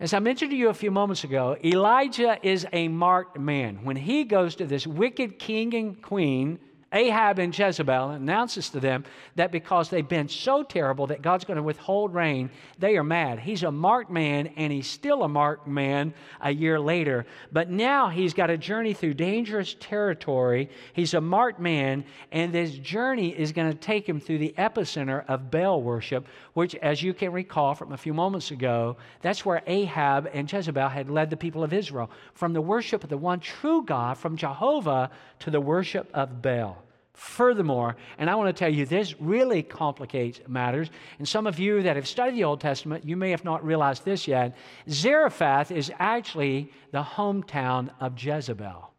as 0.00 0.14
I 0.14 0.20
mentioned 0.20 0.52
to 0.52 0.56
you 0.56 0.68
a 0.68 0.74
few 0.74 0.92
moments 0.92 1.24
ago, 1.24 1.56
Elijah 1.64 2.38
is 2.42 2.64
a 2.72 2.86
marked 2.86 3.36
man. 3.36 3.80
When 3.82 3.96
he 3.96 4.22
goes 4.22 4.54
to 4.56 4.66
this 4.66 4.86
wicked 4.86 5.40
king 5.40 5.74
and 5.74 6.00
queen, 6.00 6.60
Ahab 6.90 7.38
and 7.38 7.56
Jezebel 7.56 8.10
announces 8.10 8.70
to 8.70 8.80
them 8.80 9.04
that 9.36 9.52
because 9.52 9.90
they've 9.90 10.08
been 10.08 10.28
so 10.28 10.62
terrible 10.62 11.08
that 11.08 11.20
God's 11.20 11.44
going 11.44 11.58
to 11.58 11.62
withhold 11.62 12.14
rain, 12.14 12.48
they 12.78 12.96
are 12.96 13.04
mad. 13.04 13.38
He's 13.38 13.62
a 13.62 13.70
marked 13.70 14.10
man, 14.10 14.46
and 14.56 14.72
he's 14.72 14.86
still 14.86 15.22
a 15.22 15.28
marked 15.28 15.66
man 15.66 16.14
a 16.40 16.50
year 16.50 16.80
later. 16.80 17.26
But 17.52 17.68
now 17.68 18.08
he's 18.08 18.32
got 18.32 18.48
a 18.48 18.56
journey 18.56 18.94
through 18.94 19.14
dangerous 19.14 19.76
territory. 19.78 20.70
He's 20.94 21.12
a 21.12 21.20
marked 21.20 21.60
man, 21.60 22.04
and 22.32 22.54
this 22.54 22.72
journey 22.72 23.38
is 23.38 23.52
going 23.52 23.70
to 23.70 23.78
take 23.78 24.08
him 24.08 24.18
through 24.18 24.38
the 24.38 24.54
epicenter 24.56 25.26
of 25.28 25.50
Baal 25.50 25.82
worship, 25.82 26.26
which, 26.54 26.74
as 26.76 27.02
you 27.02 27.12
can 27.12 27.32
recall 27.32 27.74
from 27.74 27.92
a 27.92 27.98
few 27.98 28.14
moments 28.14 28.50
ago, 28.50 28.96
that's 29.20 29.44
where 29.44 29.62
Ahab 29.66 30.30
and 30.32 30.50
Jezebel 30.50 30.88
had 30.88 31.10
led 31.10 31.28
the 31.28 31.36
people 31.36 31.62
of 31.62 31.74
Israel 31.74 32.10
from 32.32 32.54
the 32.54 32.62
worship 32.62 33.04
of 33.04 33.10
the 33.10 33.18
one 33.18 33.40
true 33.40 33.84
God, 33.84 34.16
from 34.16 34.38
Jehovah, 34.38 35.10
to 35.40 35.50
the 35.50 35.60
worship 35.60 36.08
of 36.14 36.40
Baal. 36.40 36.77
Furthermore, 37.18 37.96
and 38.16 38.30
I 38.30 38.36
want 38.36 38.46
to 38.46 38.52
tell 38.52 38.72
you, 38.72 38.86
this 38.86 39.20
really 39.20 39.60
complicates 39.60 40.40
matters. 40.46 40.88
And 41.18 41.26
some 41.26 41.48
of 41.48 41.58
you 41.58 41.82
that 41.82 41.96
have 41.96 42.06
studied 42.06 42.36
the 42.36 42.44
Old 42.44 42.60
Testament, 42.60 43.04
you 43.04 43.16
may 43.16 43.30
have 43.32 43.44
not 43.44 43.64
realized 43.64 44.04
this 44.04 44.28
yet. 44.28 44.56
Zarephath 44.88 45.72
is 45.72 45.90
actually 45.98 46.72
the 46.92 47.02
hometown 47.02 47.90
of 47.98 48.22
Jezebel. 48.22 48.92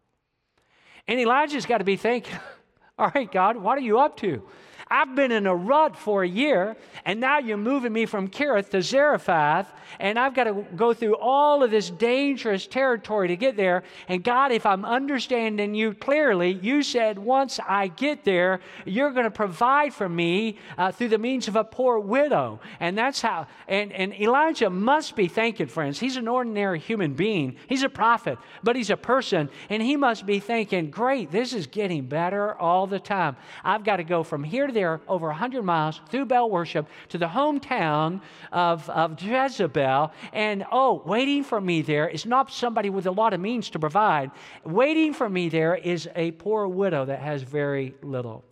And 1.08 1.17
Elijah's 1.17 1.65
got 1.65 1.77
to 1.77 1.86
be 1.86 1.95
thinking, 1.95 2.38
all 2.99 3.10
right, 3.15 3.32
God, 3.32 3.55
what 3.55 3.77
are 3.77 3.82
you 3.82 3.99
up 3.99 4.17
to? 4.17 4.43
I've 4.91 5.15
been 5.15 5.32
in 5.32 5.45
a 5.45 5.56
rut 5.56 5.95
for 5.95 6.23
a 6.23 6.28
year, 6.28 6.75
and 7.06 7.19
now 7.19 7.38
you're 7.38 7.58
moving 7.58 7.93
me 7.93 8.08
from 8.08 8.28
Kerith 8.28 8.69
to 8.71 8.82
Zarephath, 8.82 9.71
and 9.99 10.17
I've 10.17 10.34
got 10.34 10.45
to 10.45 10.65
go 10.75 10.93
through 10.93 11.15
all 11.17 11.62
of 11.62 11.69
this 11.69 11.91
dangerous 11.91 12.65
territory 12.65 13.28
to 13.28 13.36
get 13.36 13.56
there. 13.56 13.84
And 14.08 14.23
God, 14.23 14.52
if 14.52 14.65
I'm 14.65 14.86
understanding 14.86 15.75
you 15.75 15.93
clearly, 15.93 16.52
you 16.54 16.82
said 16.82 17.19
once 17.19 17.60
I 17.67 17.88
get 17.89 18.23
there, 18.23 18.62
you're 18.86 19.12
going 19.12 19.25
to 19.25 19.32
provide 19.32 19.93
for 19.93 20.10
me 20.10 20.58
uh, 20.78 20.91
through 20.91 21.10
the 21.10 21.17
means 21.17 21.47
of 21.47 21.56
a 21.56 21.63
poor 21.63 21.99
widow. 21.99 22.60
And 22.80 22.97
that's 22.97 23.21
how, 23.21 23.47
and, 23.67 23.91
and 23.91 24.13
Elijah 24.13 24.69
must 24.69 25.15
be 25.15 25.28
thinking, 25.28 25.67
friends. 25.67 25.99
He's 25.99 26.17
an 26.17 26.28
ordinary 26.28 26.80
human 26.80 27.13
being, 27.13 27.58
he's 27.67 27.84
a 27.84 27.89
prophet, 27.89 28.39
but 28.63 28.75
he's 28.75 28.89
a 28.89 28.97
person, 28.97 29.49
and 29.69 29.84
he 29.84 29.95
must 29.95 30.25
be 30.25 30.39
thinking, 30.39 30.89
great, 30.89 31.32
this 31.32 31.54
is 31.54 31.67
getting 31.67 32.08
better 32.08 32.56
all 32.56 32.88
the 32.88 32.99
time. 32.99 33.36
I've 33.63 33.84
got 33.84 33.97
to 33.97 34.04
go 34.04 34.23
from 34.23 34.43
here 34.43 34.65
to 34.65 34.73
there 34.79 35.01
over 35.07 35.27
100 35.27 35.63
miles 35.63 35.99
through 36.09 36.25
Baal 36.25 36.49
worship 36.49 36.87
to 37.09 37.17
the 37.17 37.27
hometown 37.27 38.21
of, 38.51 38.89
of 38.89 39.21
Jezebel. 39.21 40.11
And 40.31 40.65
oh, 40.71 41.01
waiting 41.05 41.43
for 41.43 41.59
me 41.59 41.81
there 41.81 42.07
is 42.07 42.25
not 42.25 42.51
somebody 42.51 42.89
with 42.89 43.05
a 43.05 43.11
lot 43.11 43.33
of 43.33 43.39
means 43.39 43.69
to 43.71 43.79
provide. 43.79 44.31
Waiting 44.63 45.13
for 45.13 45.29
me 45.29 45.49
there 45.49 45.75
is 45.75 46.07
a 46.15 46.31
poor 46.31 46.67
widow 46.67 47.05
that 47.05 47.19
has 47.19 47.43
very 47.43 47.93
little. 48.01 48.43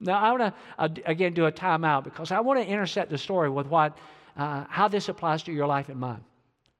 Now, 0.00 0.18
I 0.18 0.30
want 0.32 0.42
to, 0.42 0.54
uh, 0.78 0.88
again, 1.06 1.32
do 1.32 1.46
a 1.46 1.52
timeout 1.52 2.04
because 2.04 2.30
I 2.30 2.40
want 2.40 2.60
to 2.60 2.66
intersect 2.66 3.10
the 3.10 3.18
story 3.18 3.48
with 3.48 3.66
what, 3.66 3.96
uh, 4.36 4.64
how 4.68 4.88
this 4.88 5.08
applies 5.08 5.42
to 5.44 5.52
your 5.52 5.66
life 5.66 5.88
and 5.88 5.98
mine. 5.98 6.24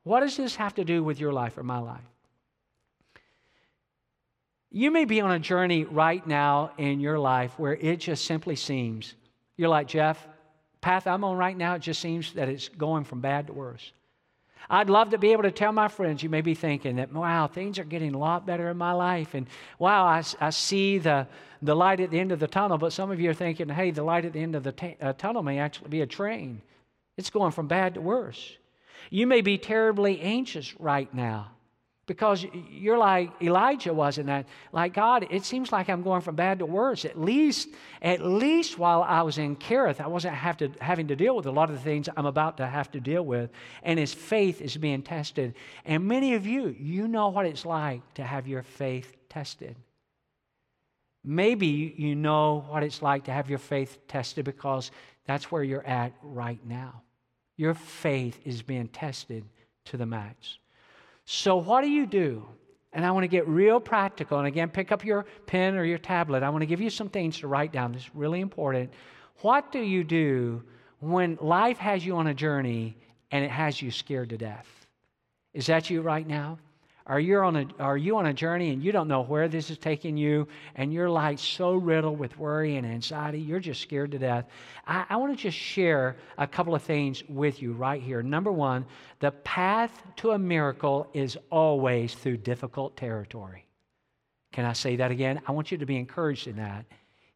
What 0.02 0.20
does 0.20 0.36
this 0.36 0.54
have 0.56 0.74
to 0.74 0.84
do 0.84 1.02
with 1.02 1.18
your 1.18 1.32
life 1.32 1.56
or 1.56 1.62
my 1.62 1.78
life? 1.78 2.13
You 4.76 4.90
may 4.90 5.04
be 5.04 5.20
on 5.20 5.30
a 5.30 5.38
journey 5.38 5.84
right 5.84 6.26
now 6.26 6.72
in 6.78 6.98
your 6.98 7.16
life 7.16 7.56
where 7.58 7.74
it 7.74 8.00
just 8.00 8.24
simply 8.24 8.56
seems, 8.56 9.14
you're 9.56 9.68
like, 9.68 9.86
Jeff, 9.86 10.26
path 10.80 11.06
I'm 11.06 11.22
on 11.22 11.36
right 11.36 11.56
now, 11.56 11.76
it 11.76 11.82
just 11.82 12.00
seems 12.00 12.32
that 12.32 12.48
it's 12.48 12.68
going 12.70 13.04
from 13.04 13.20
bad 13.20 13.46
to 13.46 13.52
worse. 13.52 13.92
I'd 14.68 14.90
love 14.90 15.10
to 15.10 15.18
be 15.18 15.30
able 15.30 15.44
to 15.44 15.52
tell 15.52 15.70
my 15.70 15.86
friends, 15.86 16.24
you 16.24 16.28
may 16.28 16.40
be 16.40 16.54
thinking 16.54 16.96
that, 16.96 17.12
wow, 17.12 17.46
things 17.46 17.78
are 17.78 17.84
getting 17.84 18.16
a 18.16 18.18
lot 18.18 18.46
better 18.46 18.68
in 18.68 18.76
my 18.76 18.90
life. 18.90 19.34
And 19.34 19.46
wow, 19.78 20.06
I, 20.06 20.24
I 20.40 20.50
see 20.50 20.98
the, 20.98 21.28
the 21.62 21.76
light 21.76 22.00
at 22.00 22.10
the 22.10 22.18
end 22.18 22.32
of 22.32 22.40
the 22.40 22.48
tunnel. 22.48 22.76
But 22.76 22.92
some 22.92 23.12
of 23.12 23.20
you 23.20 23.30
are 23.30 23.34
thinking, 23.34 23.68
hey, 23.68 23.92
the 23.92 24.02
light 24.02 24.24
at 24.24 24.32
the 24.32 24.42
end 24.42 24.56
of 24.56 24.64
the 24.64 24.72
t- 24.72 24.96
uh, 25.00 25.12
tunnel 25.12 25.44
may 25.44 25.60
actually 25.60 25.90
be 25.90 26.00
a 26.00 26.06
train. 26.06 26.60
It's 27.16 27.30
going 27.30 27.52
from 27.52 27.68
bad 27.68 27.94
to 27.94 28.00
worse. 28.00 28.56
You 29.08 29.28
may 29.28 29.40
be 29.40 29.56
terribly 29.56 30.20
anxious 30.20 30.74
right 30.80 31.14
now. 31.14 31.52
Because 32.06 32.44
you're 32.70 32.98
like 32.98 33.30
Elijah 33.40 33.94
was 33.94 34.18
in 34.18 34.26
that. 34.26 34.46
Like 34.72 34.92
God, 34.92 35.26
it 35.30 35.44
seems 35.44 35.72
like 35.72 35.88
I'm 35.88 36.02
going 36.02 36.20
from 36.20 36.34
bad 36.34 36.58
to 36.58 36.66
worse. 36.66 37.04
At 37.04 37.18
least, 37.18 37.68
at 38.02 38.24
least 38.24 38.78
while 38.78 39.02
I 39.02 39.22
was 39.22 39.38
in 39.38 39.56
Kerith, 39.56 40.00
I 40.00 40.06
wasn't 40.06 40.36
to, 40.58 40.70
having 40.80 41.08
to 41.08 41.16
deal 41.16 41.34
with 41.34 41.46
a 41.46 41.50
lot 41.50 41.70
of 41.70 41.76
the 41.76 41.82
things 41.82 42.08
I'm 42.14 42.26
about 42.26 42.58
to 42.58 42.66
have 42.66 42.90
to 42.92 43.00
deal 43.00 43.24
with. 43.24 43.50
And 43.82 43.98
his 43.98 44.12
faith 44.12 44.60
is 44.60 44.76
being 44.76 45.02
tested. 45.02 45.54
And 45.84 46.06
many 46.06 46.34
of 46.34 46.46
you, 46.46 46.76
you 46.78 47.08
know 47.08 47.28
what 47.28 47.46
it's 47.46 47.64
like 47.64 48.02
to 48.14 48.22
have 48.22 48.46
your 48.46 48.62
faith 48.62 49.16
tested. 49.30 49.76
Maybe 51.24 51.94
you 51.96 52.14
know 52.14 52.66
what 52.68 52.82
it's 52.82 53.00
like 53.00 53.24
to 53.24 53.32
have 53.32 53.48
your 53.48 53.58
faith 53.58 54.06
tested 54.08 54.44
because 54.44 54.90
that's 55.26 55.50
where 55.50 55.62
you're 55.62 55.86
at 55.86 56.12
right 56.22 56.60
now. 56.66 57.02
Your 57.56 57.72
faith 57.72 58.38
is 58.44 58.60
being 58.62 58.88
tested 58.88 59.44
to 59.86 59.96
the 59.96 60.06
max. 60.06 60.58
So, 61.24 61.56
what 61.56 61.82
do 61.82 61.88
you 61.88 62.06
do? 62.06 62.46
And 62.92 63.04
I 63.04 63.10
want 63.10 63.24
to 63.24 63.28
get 63.28 63.48
real 63.48 63.80
practical. 63.80 64.38
And 64.38 64.46
again, 64.46 64.68
pick 64.68 64.92
up 64.92 65.04
your 65.04 65.26
pen 65.46 65.74
or 65.74 65.84
your 65.84 65.98
tablet. 65.98 66.42
I 66.42 66.50
want 66.50 66.62
to 66.62 66.66
give 66.66 66.80
you 66.80 66.90
some 66.90 67.08
things 67.08 67.38
to 67.40 67.48
write 67.48 67.72
down. 67.72 67.92
This 67.92 68.02
is 68.02 68.10
really 68.14 68.40
important. 68.40 68.92
What 69.40 69.72
do 69.72 69.80
you 69.80 70.04
do 70.04 70.62
when 71.00 71.36
life 71.40 71.76
has 71.78 72.06
you 72.06 72.16
on 72.16 72.28
a 72.28 72.34
journey 72.34 72.96
and 73.32 73.44
it 73.44 73.50
has 73.50 73.82
you 73.82 73.90
scared 73.90 74.30
to 74.30 74.38
death? 74.38 74.68
Is 75.52 75.66
that 75.66 75.90
you 75.90 76.02
right 76.02 76.26
now? 76.26 76.58
Are 77.06 77.20
you 77.20 77.38
on 77.40 77.56
a 77.56 77.66
are 77.78 77.98
you 77.98 78.16
on 78.16 78.24
a 78.26 78.32
journey 78.32 78.70
and 78.70 78.82
you 78.82 78.90
don't 78.90 79.08
know 79.08 79.20
where 79.20 79.46
this 79.46 79.68
is 79.68 79.76
taking 79.76 80.16
you 80.16 80.48
and 80.74 80.90
you're 80.90 81.10
like 81.10 81.38
so 81.38 81.74
riddled 81.74 82.18
with 82.18 82.38
worry 82.38 82.76
and 82.76 82.86
anxiety 82.86 83.38
you're 83.38 83.60
just 83.60 83.82
scared 83.82 84.12
to 84.12 84.18
death? 84.18 84.46
I, 84.86 85.04
I 85.10 85.16
want 85.16 85.36
to 85.36 85.42
just 85.42 85.56
share 85.56 86.16
a 86.38 86.46
couple 86.46 86.74
of 86.74 86.82
things 86.82 87.22
with 87.28 87.60
you 87.60 87.74
right 87.74 88.00
here. 88.00 88.22
Number 88.22 88.50
one 88.50 88.86
the 89.20 89.32
path 89.32 90.02
to 90.16 90.30
a 90.30 90.38
miracle 90.38 91.06
is 91.12 91.36
always 91.50 92.14
through 92.14 92.38
difficult 92.38 92.96
territory. 92.96 93.66
Can 94.52 94.64
i 94.64 94.72
say 94.72 94.96
that 94.96 95.10
again? 95.10 95.42
I 95.46 95.52
want 95.52 95.70
you 95.70 95.76
to 95.76 95.86
be 95.86 95.96
encouraged 95.96 96.46
in 96.46 96.56
that. 96.56 96.86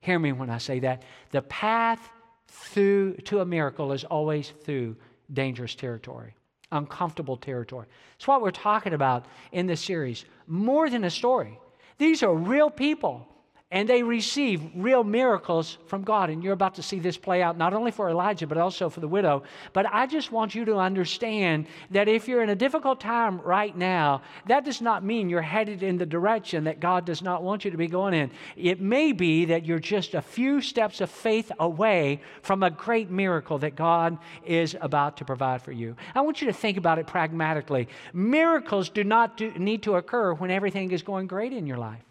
Hear 0.00 0.18
me 0.18 0.32
when 0.32 0.48
i 0.48 0.56
say 0.56 0.80
that. 0.80 1.02
The 1.30 1.42
path 1.42 2.08
through 2.46 3.16
to 3.16 3.40
a 3.40 3.44
miracle 3.44 3.92
is 3.92 4.04
always 4.04 4.54
through 4.64 4.96
dangerous 5.30 5.74
territory 5.74 6.34
uncomfortable 6.72 7.36
territory. 7.36 7.86
It's 8.16 8.26
what 8.26 8.42
we're 8.42 8.50
talking 8.50 8.94
about 8.94 9.26
in 9.52 9.66
this 9.66 9.80
series. 9.80 10.24
More 10.46 10.90
than 10.90 11.04
a 11.04 11.10
story, 11.10 11.58
these 11.98 12.22
are 12.22 12.34
real 12.34 12.70
people 12.70 13.26
and 13.70 13.86
they 13.86 14.02
receive 14.02 14.62
real 14.74 15.04
miracles 15.04 15.76
from 15.86 16.02
God. 16.02 16.30
And 16.30 16.42
you're 16.42 16.54
about 16.54 16.74
to 16.76 16.82
see 16.82 16.98
this 16.98 17.18
play 17.18 17.42
out 17.42 17.58
not 17.58 17.74
only 17.74 17.90
for 17.90 18.08
Elijah, 18.08 18.46
but 18.46 18.56
also 18.56 18.88
for 18.88 19.00
the 19.00 19.08
widow. 19.08 19.42
But 19.74 19.84
I 19.92 20.06
just 20.06 20.32
want 20.32 20.54
you 20.54 20.64
to 20.64 20.76
understand 20.76 21.66
that 21.90 22.08
if 22.08 22.26
you're 22.26 22.42
in 22.42 22.48
a 22.48 22.56
difficult 22.56 22.98
time 22.98 23.38
right 23.42 23.76
now, 23.76 24.22
that 24.46 24.64
does 24.64 24.80
not 24.80 25.04
mean 25.04 25.28
you're 25.28 25.42
headed 25.42 25.82
in 25.82 25.98
the 25.98 26.06
direction 26.06 26.64
that 26.64 26.80
God 26.80 27.04
does 27.04 27.20
not 27.20 27.42
want 27.42 27.62
you 27.62 27.70
to 27.70 27.76
be 27.76 27.88
going 27.88 28.14
in. 28.14 28.30
It 28.56 28.80
may 28.80 29.12
be 29.12 29.44
that 29.46 29.66
you're 29.66 29.78
just 29.78 30.14
a 30.14 30.22
few 30.22 30.62
steps 30.62 31.02
of 31.02 31.10
faith 31.10 31.52
away 31.60 32.22
from 32.40 32.62
a 32.62 32.70
great 32.70 33.10
miracle 33.10 33.58
that 33.58 33.76
God 33.76 34.16
is 34.46 34.76
about 34.80 35.18
to 35.18 35.26
provide 35.26 35.60
for 35.60 35.72
you. 35.72 35.94
I 36.14 36.22
want 36.22 36.40
you 36.40 36.46
to 36.46 36.54
think 36.54 36.78
about 36.78 36.98
it 36.98 37.06
pragmatically. 37.06 37.88
Miracles 38.14 38.88
do 38.88 39.04
not 39.04 39.36
do, 39.36 39.50
need 39.58 39.82
to 39.82 39.96
occur 39.96 40.32
when 40.32 40.50
everything 40.50 40.90
is 40.90 41.02
going 41.02 41.26
great 41.26 41.52
in 41.52 41.66
your 41.66 41.76
life. 41.76 42.07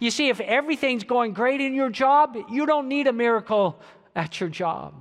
You 0.00 0.10
see, 0.10 0.28
if 0.28 0.40
everything's 0.40 1.04
going 1.04 1.32
great 1.32 1.60
in 1.60 1.74
your 1.74 1.90
job, 1.90 2.36
you 2.50 2.66
don't 2.66 2.88
need 2.88 3.06
a 3.06 3.12
miracle 3.12 3.80
at 4.14 4.40
your 4.40 4.48
job. 4.48 4.94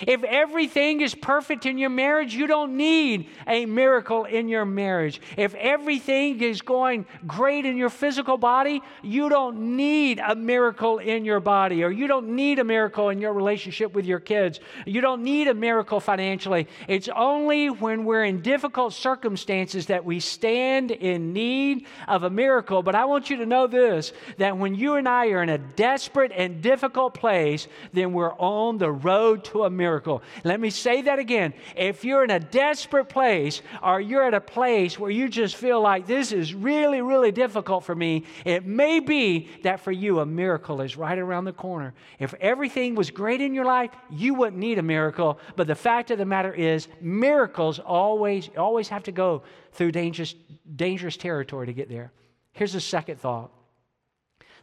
If 0.00 0.24
everything 0.24 1.00
is 1.00 1.14
perfect 1.14 1.66
in 1.66 1.78
your 1.78 1.90
marriage, 1.90 2.34
you 2.34 2.46
don't 2.46 2.76
need 2.76 3.28
a 3.46 3.66
miracle 3.66 4.24
in 4.24 4.48
your 4.48 4.64
marriage. 4.64 5.20
If 5.36 5.54
everything 5.54 6.40
is 6.40 6.62
going 6.62 7.06
great 7.26 7.66
in 7.66 7.76
your 7.76 7.90
physical 7.90 8.36
body, 8.36 8.82
you 9.02 9.28
don't 9.28 9.76
need 9.76 10.18
a 10.18 10.34
miracle 10.34 10.98
in 10.98 11.24
your 11.24 11.40
body, 11.40 11.84
or 11.84 11.90
you 11.90 12.06
don't 12.06 12.30
need 12.30 12.58
a 12.58 12.64
miracle 12.64 13.10
in 13.10 13.20
your 13.20 13.32
relationship 13.32 13.94
with 13.94 14.06
your 14.06 14.20
kids. 14.20 14.60
You 14.86 15.00
don't 15.00 15.22
need 15.22 15.48
a 15.48 15.54
miracle 15.54 16.00
financially. 16.00 16.68
It's 16.88 17.08
only 17.08 17.68
when 17.68 18.04
we're 18.04 18.24
in 18.24 18.40
difficult 18.42 18.94
circumstances 18.94 19.86
that 19.86 20.04
we 20.04 20.20
stand 20.20 20.90
in 20.90 21.32
need 21.32 21.86
of 22.08 22.22
a 22.22 22.30
miracle. 22.30 22.82
But 22.82 22.94
I 22.94 23.04
want 23.04 23.30
you 23.30 23.36
to 23.38 23.46
know 23.46 23.66
this 23.66 24.12
that 24.38 24.56
when 24.56 24.74
you 24.74 24.94
and 24.94 25.08
I 25.08 25.26
are 25.28 25.42
in 25.42 25.48
a 25.48 25.58
desperate 25.58 26.32
and 26.34 26.62
difficult 26.62 27.14
place, 27.14 27.68
then 27.92 28.12
we're 28.12 28.34
on 28.34 28.78
the 28.78 28.90
road 28.90 29.44
to 29.44 29.64
a 29.64 29.70
miracle 29.70 29.81
miracle. 29.82 30.22
Let 30.44 30.60
me 30.60 30.70
say 30.70 31.02
that 31.02 31.18
again. 31.18 31.54
If 31.76 32.04
you're 32.04 32.22
in 32.22 32.30
a 32.30 32.38
desperate 32.38 33.08
place 33.08 33.62
or 33.82 34.00
you're 34.00 34.22
at 34.24 34.34
a 34.34 34.40
place 34.40 34.98
where 34.98 35.10
you 35.10 35.28
just 35.28 35.56
feel 35.56 35.80
like 35.80 36.06
this 36.06 36.30
is 36.30 36.54
really, 36.54 37.02
really 37.02 37.32
difficult 37.32 37.82
for 37.84 37.94
me, 37.94 38.24
it 38.44 38.64
may 38.64 39.00
be 39.00 39.48
that 39.64 39.80
for 39.80 39.90
you 39.90 40.20
a 40.20 40.26
miracle 40.26 40.80
is 40.80 40.96
right 40.96 41.18
around 41.18 41.46
the 41.46 41.52
corner. 41.52 41.94
If 42.20 42.34
everything 42.34 42.94
was 42.94 43.10
great 43.10 43.40
in 43.40 43.54
your 43.54 43.64
life, 43.64 43.90
you 44.08 44.34
wouldn't 44.34 44.60
need 44.60 44.78
a 44.78 44.82
miracle. 44.82 45.40
But 45.56 45.66
the 45.66 45.74
fact 45.74 46.10
of 46.12 46.18
the 46.18 46.26
matter 46.26 46.54
is, 46.54 46.88
miracles 47.00 47.80
always, 47.80 48.50
always 48.56 48.88
have 48.88 49.02
to 49.04 49.12
go 49.12 49.42
through 49.72 49.92
dangerous, 49.92 50.34
dangerous 50.76 51.16
territory 51.16 51.66
to 51.66 51.72
get 51.72 51.88
there. 51.88 52.12
Here's 52.52 52.76
a 52.76 52.80
second 52.80 53.18
thought 53.18 53.50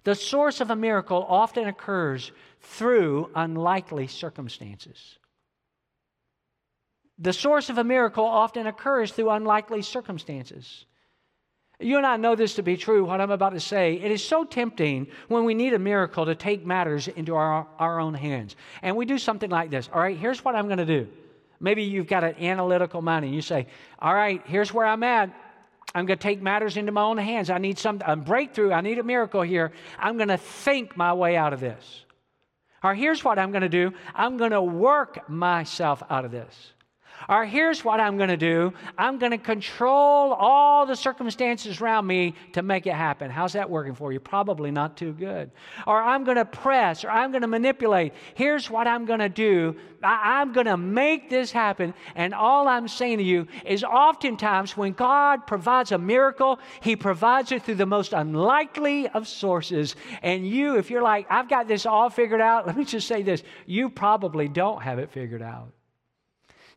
The 0.03 0.15
source 0.15 0.61
of 0.61 0.69
a 0.69 0.75
miracle 0.75 1.25
often 1.27 1.67
occurs 1.67 2.31
through 2.61 3.29
unlikely 3.35 4.07
circumstances. 4.07 5.17
The 7.17 7.33
source 7.33 7.69
of 7.69 7.77
a 7.77 7.83
miracle 7.83 8.25
often 8.25 8.67
occurs 8.67 9.11
through 9.11 9.29
unlikely 9.29 9.81
circumstances. 9.81 10.85
You 11.81 11.97
and 11.97 12.05
I 12.05 12.17
know 12.17 12.35
this 12.35 12.55
to 12.55 12.63
be 12.63 12.75
true, 12.75 13.05
what 13.05 13.21
I'm 13.21 13.31
about 13.31 13.53
to 13.53 13.59
say. 13.59 13.93
It 13.95 14.11
is 14.11 14.23
so 14.23 14.43
tempting 14.43 15.07
when 15.29 15.45
we 15.45 15.53
need 15.53 15.73
a 15.73 15.79
miracle 15.79 16.25
to 16.25 16.35
take 16.35 16.65
matters 16.65 17.07
into 17.07 17.35
our, 17.35 17.67
our 17.77 17.99
own 17.99 18.13
hands. 18.13 18.57
And 18.81 18.95
we 18.95 19.05
do 19.05 19.17
something 19.17 19.49
like 19.49 19.69
this. 19.69 19.89
All 19.93 20.01
right, 20.01 20.17
here's 20.17 20.43
what 20.43 20.55
I'm 20.55 20.67
going 20.67 20.79
to 20.79 20.85
do. 20.85 21.07
Maybe 21.61 21.83
you've 21.83 22.07
got 22.07 22.23
an 22.23 22.35
analytical 22.35 23.01
mind 23.01 23.25
and 23.25 23.33
you 23.33 23.41
say, 23.41 23.67
All 23.99 24.13
right, 24.13 24.41
here's 24.45 24.73
where 24.73 24.85
I'm 24.85 25.03
at. 25.03 25.29
I'm 25.95 26.05
going 26.05 26.19
to 26.19 26.23
take 26.23 26.41
matters 26.41 26.77
into 26.77 26.91
my 26.91 27.01
own 27.01 27.17
hands. 27.17 27.49
I 27.49 27.57
need 27.57 27.79
some 27.79 28.01
a 28.05 28.15
breakthrough. 28.15 28.71
I 28.71 28.81
need 28.81 28.99
a 28.99 29.03
miracle 29.03 29.41
here. 29.41 29.71
I'm 29.97 30.17
going 30.17 30.29
to 30.29 30.37
think 30.37 30.95
my 30.95 31.13
way 31.13 31.35
out 31.35 31.53
of 31.53 31.59
this. 31.59 32.05
Or 32.83 32.93
here's 32.93 33.23
what 33.23 33.39
I'm 33.39 33.51
going 33.51 33.63
to 33.63 33.69
do. 33.69 33.93
I'm 34.15 34.37
going 34.37 34.51
to 34.51 34.61
work 34.61 35.29
myself 35.29 36.01
out 36.09 36.25
of 36.25 36.31
this. 36.31 36.73
Or 37.27 37.45
here's 37.45 37.83
what 37.83 37.99
I'm 37.99 38.17
going 38.17 38.29
to 38.29 38.37
do 38.37 38.73
I'm 38.97 39.17
going 39.17 39.31
to 39.31 39.37
control 39.37 40.33
all 40.33 40.85
the 40.85 40.95
circumstances 40.95 41.81
around 41.81 42.07
me 42.07 42.35
to 42.53 42.61
make 42.61 42.87
it 42.87 42.93
happen. 42.93 43.29
How's 43.29 43.53
that 43.53 43.69
working 43.69 43.95
for 43.95 44.13
you? 44.13 44.19
Probably 44.19 44.71
not 44.71 44.95
too 44.95 45.13
good. 45.13 45.51
Or 45.85 46.01
I'm 46.01 46.23
going 46.23 46.37
to 46.37 46.45
press, 46.45 47.03
or 47.03 47.09
I'm 47.09 47.31
going 47.31 47.41
to 47.41 47.47
manipulate. 47.47 48.13
Here's 48.35 48.69
what 48.69 48.87
I'm 48.87 49.05
going 49.05 49.19
to 49.19 49.29
do 49.29 49.75
I- 50.01 50.39
I'm 50.39 50.53
going 50.53 50.67
to 50.67 50.77
make 50.77 51.29
this 51.29 51.51
happen. 51.51 51.93
And 52.15 52.33
all 52.33 52.67
I'm 52.67 52.87
saying 52.87 53.17
to 53.17 53.23
you 53.23 53.47
is 53.65 53.83
oftentimes 53.83 54.77
when 54.77 54.93
God 54.93 55.45
provides 55.45 55.91
a 55.91 55.97
miracle, 55.97 56.59
He 56.81 56.95
provides 56.95 57.51
it 57.51 57.63
through 57.63 57.75
the 57.75 57.85
most 57.85 58.13
unlikely 58.13 59.07
of 59.09 59.27
sources. 59.27 59.95
And 60.21 60.47
you, 60.47 60.77
if 60.77 60.89
you're 60.89 61.01
like, 61.01 61.27
I've 61.29 61.49
got 61.49 61.67
this 61.67 61.85
all 61.85 62.09
figured 62.09 62.41
out, 62.41 62.65
let 62.67 62.77
me 62.77 62.85
just 62.85 63.07
say 63.07 63.23
this 63.23 63.43
you 63.65 63.89
probably 63.89 64.47
don't 64.47 64.81
have 64.81 64.99
it 64.99 65.11
figured 65.11 65.41
out. 65.41 65.73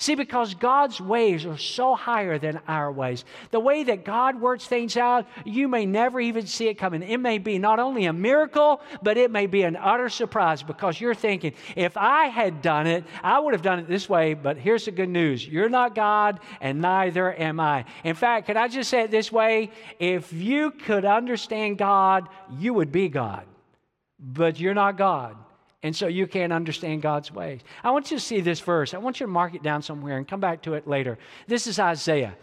See, 0.03 0.17
because 0.17 0.55
God's 0.55 1.01
ways 1.01 1.47
are 1.47 1.57
so 1.57 1.95
higher 1.95 2.37
than 2.37 2.59
our 2.67 2.91
ways. 2.91 3.25
The 3.53 3.61
way 3.61 3.85
that 3.85 4.05
God 4.05 4.41
works 4.41 4.67
things 4.67 4.97
out, 4.97 5.29
you 5.45 5.69
may 5.69 5.87
never 5.87 6.19
even 6.19 6.45
see 6.49 6.67
it 6.67 6.75
coming. 6.75 7.05
It 7.05 7.19
may 7.19 7.38
be 7.38 7.57
not 7.61 7.79
only 7.79 8.07
a 8.07 8.12
miracle, 8.12 8.81
but 9.01 9.17
it 9.17 9.31
may 9.31 9.47
be 9.47 9.62
an 9.62 9.77
utter 9.77 10.09
surprise 10.09 10.61
because 10.61 11.01
you're 11.01 11.15
thinking, 11.15 11.55
if 11.77 11.97
I 11.97 12.25
had 12.25 12.62
done 12.62 12.88
it, 12.88 13.05
I 13.23 13.38
would 13.38 13.55
have 13.55 13.62
done 13.62 13.79
it 13.79 13.87
this 13.87 14.09
way. 14.09 14.35
But 14.35 14.57
here's 14.57 14.87
the 14.87 14.91
good 14.91 15.09
news 15.09 15.47
you're 15.47 15.69
not 15.69 15.95
God, 15.95 16.41
and 16.61 16.81
neither 16.81 17.33
am 17.41 17.61
I. 17.61 17.85
In 18.03 18.17
fact, 18.17 18.49
could 18.49 18.57
I 18.57 18.67
just 18.67 18.91
say 18.91 19.03
it 19.03 19.12
this 19.12 19.31
way? 19.31 19.71
If 20.01 20.33
you 20.33 20.73
could 20.73 21.05
understand 21.05 21.79
God, 21.79 22.29
you 22.59 22.75
would 22.75 22.91
be 22.91 23.09
God. 23.09 23.47
But 24.19 24.59
you're 24.59 24.75
not 24.75 24.99
God. 24.99 25.37
And 25.83 25.95
so 25.95 26.07
you 26.07 26.27
can't 26.27 26.53
understand 26.53 27.03
God's 27.03 27.33
ways. 27.33 27.61
I 27.83 27.90
want 27.90 28.11
you 28.11 28.16
to 28.16 28.23
see 28.23 28.40
this 28.40 28.61
verse. 28.61 28.95
I 28.95 28.99
want 28.99 29.18
you 29.18 29.27
to 29.27 29.33
mark 29.33 29.55
it 29.55 29.62
down 29.62 29.83
somewhere 29.83 30.16
and 30.16 30.29
come 30.29 30.40
back 30.40 30.62
to 30.62 30.75
it 30.75 30.87
later. 30.87 31.18
This 31.49 31.66
is 31.66 31.79
Isaiah. 31.79 32.37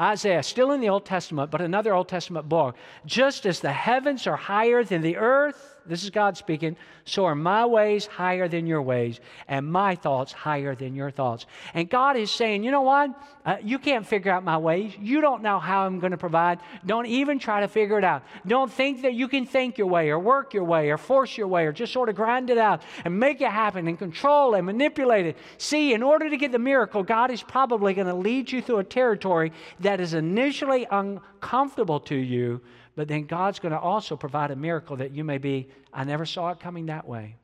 Isaiah, 0.00 0.42
still 0.42 0.72
in 0.72 0.80
the 0.80 0.88
Old 0.88 1.04
Testament, 1.04 1.50
but 1.50 1.60
another 1.60 1.94
Old 1.94 2.08
Testament 2.08 2.48
book. 2.48 2.76
Just 3.04 3.46
as 3.46 3.60
the 3.60 3.72
heavens 3.72 4.26
are 4.26 4.36
higher 4.36 4.84
than 4.84 5.02
the 5.02 5.16
earth, 5.16 5.75
this 5.88 6.04
is 6.04 6.10
God 6.10 6.36
speaking, 6.36 6.76
so 7.04 7.24
are 7.24 7.34
my 7.34 7.64
ways 7.64 8.06
higher 8.06 8.48
than 8.48 8.66
your 8.66 8.82
ways, 8.82 9.20
and 9.48 9.66
my 9.66 9.94
thoughts 9.94 10.32
higher 10.32 10.74
than 10.74 10.94
your 10.94 11.10
thoughts. 11.10 11.46
And 11.74 11.88
God 11.88 12.16
is 12.16 12.30
saying, 12.30 12.64
you 12.64 12.70
know 12.70 12.82
what? 12.82 13.10
Uh, 13.44 13.56
you 13.62 13.78
can't 13.78 14.06
figure 14.06 14.32
out 14.32 14.42
my 14.42 14.58
ways. 14.58 14.92
You 14.98 15.20
don't 15.20 15.42
know 15.42 15.58
how 15.60 15.86
I'm 15.86 16.00
going 16.00 16.10
to 16.10 16.16
provide. 16.16 16.58
Don't 16.84 17.06
even 17.06 17.38
try 17.38 17.60
to 17.60 17.68
figure 17.68 17.98
it 17.98 18.04
out. 18.04 18.24
Don't 18.46 18.72
think 18.72 19.02
that 19.02 19.14
you 19.14 19.28
can 19.28 19.46
think 19.46 19.78
your 19.78 19.86
way 19.86 20.10
or 20.10 20.18
work 20.18 20.52
your 20.52 20.64
way 20.64 20.90
or 20.90 20.98
force 20.98 21.36
your 21.36 21.46
way 21.46 21.66
or 21.66 21.72
just 21.72 21.92
sort 21.92 22.08
of 22.08 22.16
grind 22.16 22.50
it 22.50 22.58
out 22.58 22.82
and 23.04 23.18
make 23.18 23.40
it 23.40 23.50
happen 23.50 23.86
and 23.86 23.98
control 23.98 24.54
and 24.54 24.66
manipulate 24.66 25.26
it. 25.26 25.36
See, 25.58 25.94
in 25.94 26.02
order 26.02 26.28
to 26.28 26.36
get 26.36 26.50
the 26.50 26.58
miracle, 26.58 27.02
God 27.02 27.30
is 27.30 27.42
probably 27.42 27.94
going 27.94 28.08
to 28.08 28.14
lead 28.14 28.50
you 28.50 28.60
through 28.60 28.78
a 28.78 28.84
territory 28.84 29.52
that 29.80 30.00
is 30.00 30.14
initially 30.14 30.86
uncomfortable 30.90 32.00
to 32.00 32.16
you 32.16 32.60
but 32.96 33.08
then 33.08 33.26
God's 33.26 33.58
going 33.58 33.72
to 33.72 33.78
also 33.78 34.16
provide 34.16 34.50
a 34.50 34.56
miracle 34.56 34.96
that 34.96 35.12
you 35.12 35.22
may 35.22 35.38
be, 35.38 35.68
I 35.92 36.04
never 36.04 36.26
saw 36.26 36.50
it 36.50 36.58
coming 36.58 36.86
that 36.86 37.06
way. 37.06 37.36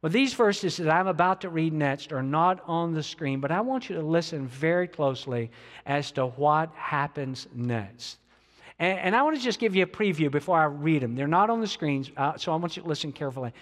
Well, 0.00 0.10
these 0.10 0.34
verses 0.34 0.78
that 0.78 0.90
I'm 0.90 1.06
about 1.06 1.42
to 1.42 1.48
read 1.48 1.72
next 1.72 2.12
are 2.12 2.22
not 2.22 2.60
on 2.66 2.94
the 2.94 3.02
screen, 3.02 3.40
but 3.40 3.50
I 3.50 3.60
want 3.60 3.88
you 3.88 3.96
to 3.96 4.02
listen 4.02 4.46
very 4.46 4.88
closely 4.88 5.50
as 5.86 6.10
to 6.12 6.26
what 6.26 6.72
happens 6.74 7.46
next. 7.54 8.18
And, 8.78 8.98
and 8.98 9.16
I 9.16 9.22
want 9.22 9.36
to 9.36 9.42
just 9.42 9.58
give 9.58 9.76
you 9.76 9.82
a 9.82 9.86
preview 9.86 10.30
before 10.30 10.58
I 10.58 10.64
read 10.64 11.02
them. 11.02 11.14
They're 11.14 11.28
not 11.28 11.50
on 11.50 11.60
the 11.60 11.66
screens, 11.66 12.10
uh, 12.16 12.36
so 12.36 12.52
I 12.52 12.56
want 12.56 12.76
you 12.76 12.82
to 12.82 12.88
listen 12.88 13.12
carefully. 13.12 13.52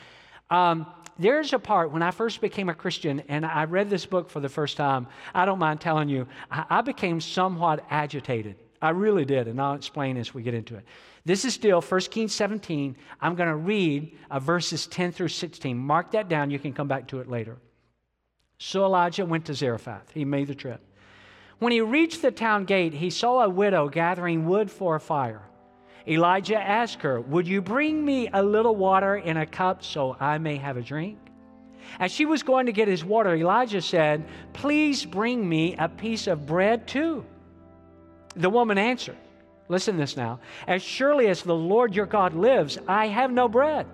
Um, 0.50 0.86
there's 1.18 1.52
a 1.52 1.58
part 1.58 1.92
when 1.92 2.02
I 2.02 2.10
first 2.10 2.40
became 2.40 2.70
a 2.70 2.74
Christian 2.74 3.22
and 3.28 3.44
I 3.44 3.64
read 3.64 3.90
this 3.90 4.06
book 4.06 4.30
for 4.30 4.40
the 4.40 4.48
first 4.48 4.78
time. 4.78 5.06
I 5.34 5.44
don't 5.44 5.58
mind 5.58 5.80
telling 5.80 6.08
you, 6.08 6.26
I, 6.50 6.64
I 6.70 6.80
became 6.80 7.20
somewhat 7.20 7.84
agitated. 7.90 8.56
I 8.82 8.90
really 8.90 9.24
did, 9.24 9.46
and 9.46 9.60
I'll 9.60 9.74
explain 9.74 10.16
as 10.16 10.32
we 10.32 10.42
get 10.42 10.54
into 10.54 10.76
it. 10.76 10.84
This 11.24 11.44
is 11.44 11.52
still 11.52 11.82
1 11.82 12.00
Kings 12.02 12.34
17. 12.34 12.96
I'm 13.20 13.34
going 13.34 13.48
to 13.48 13.56
read 13.56 14.16
uh, 14.30 14.40
verses 14.40 14.86
10 14.86 15.12
through 15.12 15.28
16. 15.28 15.76
Mark 15.76 16.12
that 16.12 16.28
down. 16.28 16.50
You 16.50 16.58
can 16.58 16.72
come 16.72 16.88
back 16.88 17.08
to 17.08 17.20
it 17.20 17.28
later. 17.28 17.58
So 18.58 18.84
Elijah 18.84 19.26
went 19.26 19.44
to 19.46 19.54
Zarephath. 19.54 20.10
He 20.12 20.24
made 20.24 20.46
the 20.46 20.54
trip. 20.54 20.80
When 21.58 21.72
he 21.72 21.82
reached 21.82 22.22
the 22.22 22.30
town 22.30 22.64
gate, 22.64 22.94
he 22.94 23.10
saw 23.10 23.42
a 23.42 23.48
widow 23.50 23.88
gathering 23.88 24.46
wood 24.46 24.70
for 24.70 24.96
a 24.96 25.00
fire. 25.00 25.42
Elijah 26.08 26.58
asked 26.58 27.02
her, 27.02 27.20
Would 27.20 27.46
you 27.46 27.60
bring 27.60 28.02
me 28.02 28.30
a 28.32 28.42
little 28.42 28.74
water 28.74 29.16
in 29.16 29.36
a 29.36 29.46
cup 29.46 29.84
so 29.84 30.16
I 30.18 30.38
may 30.38 30.56
have 30.56 30.78
a 30.78 30.82
drink? 30.82 31.18
As 31.98 32.12
she 32.12 32.24
was 32.24 32.42
going 32.42 32.66
to 32.66 32.72
get 32.72 32.88
his 32.88 33.04
water, 33.04 33.34
Elijah 33.34 33.82
said, 33.82 34.24
Please 34.54 35.04
bring 35.04 35.46
me 35.46 35.76
a 35.76 35.88
piece 35.88 36.26
of 36.26 36.46
bread 36.46 36.86
too. 36.86 37.24
The 38.36 38.50
woman 38.50 38.78
answered, 38.78 39.16
Listen 39.68 39.96
this 39.96 40.16
now. 40.16 40.40
As 40.66 40.82
surely 40.82 41.28
as 41.28 41.42
the 41.42 41.54
Lord 41.54 41.94
your 41.94 42.06
God 42.06 42.34
lives, 42.34 42.76
I 42.88 43.06
have 43.06 43.30
no 43.30 43.48
bread. 43.48 43.86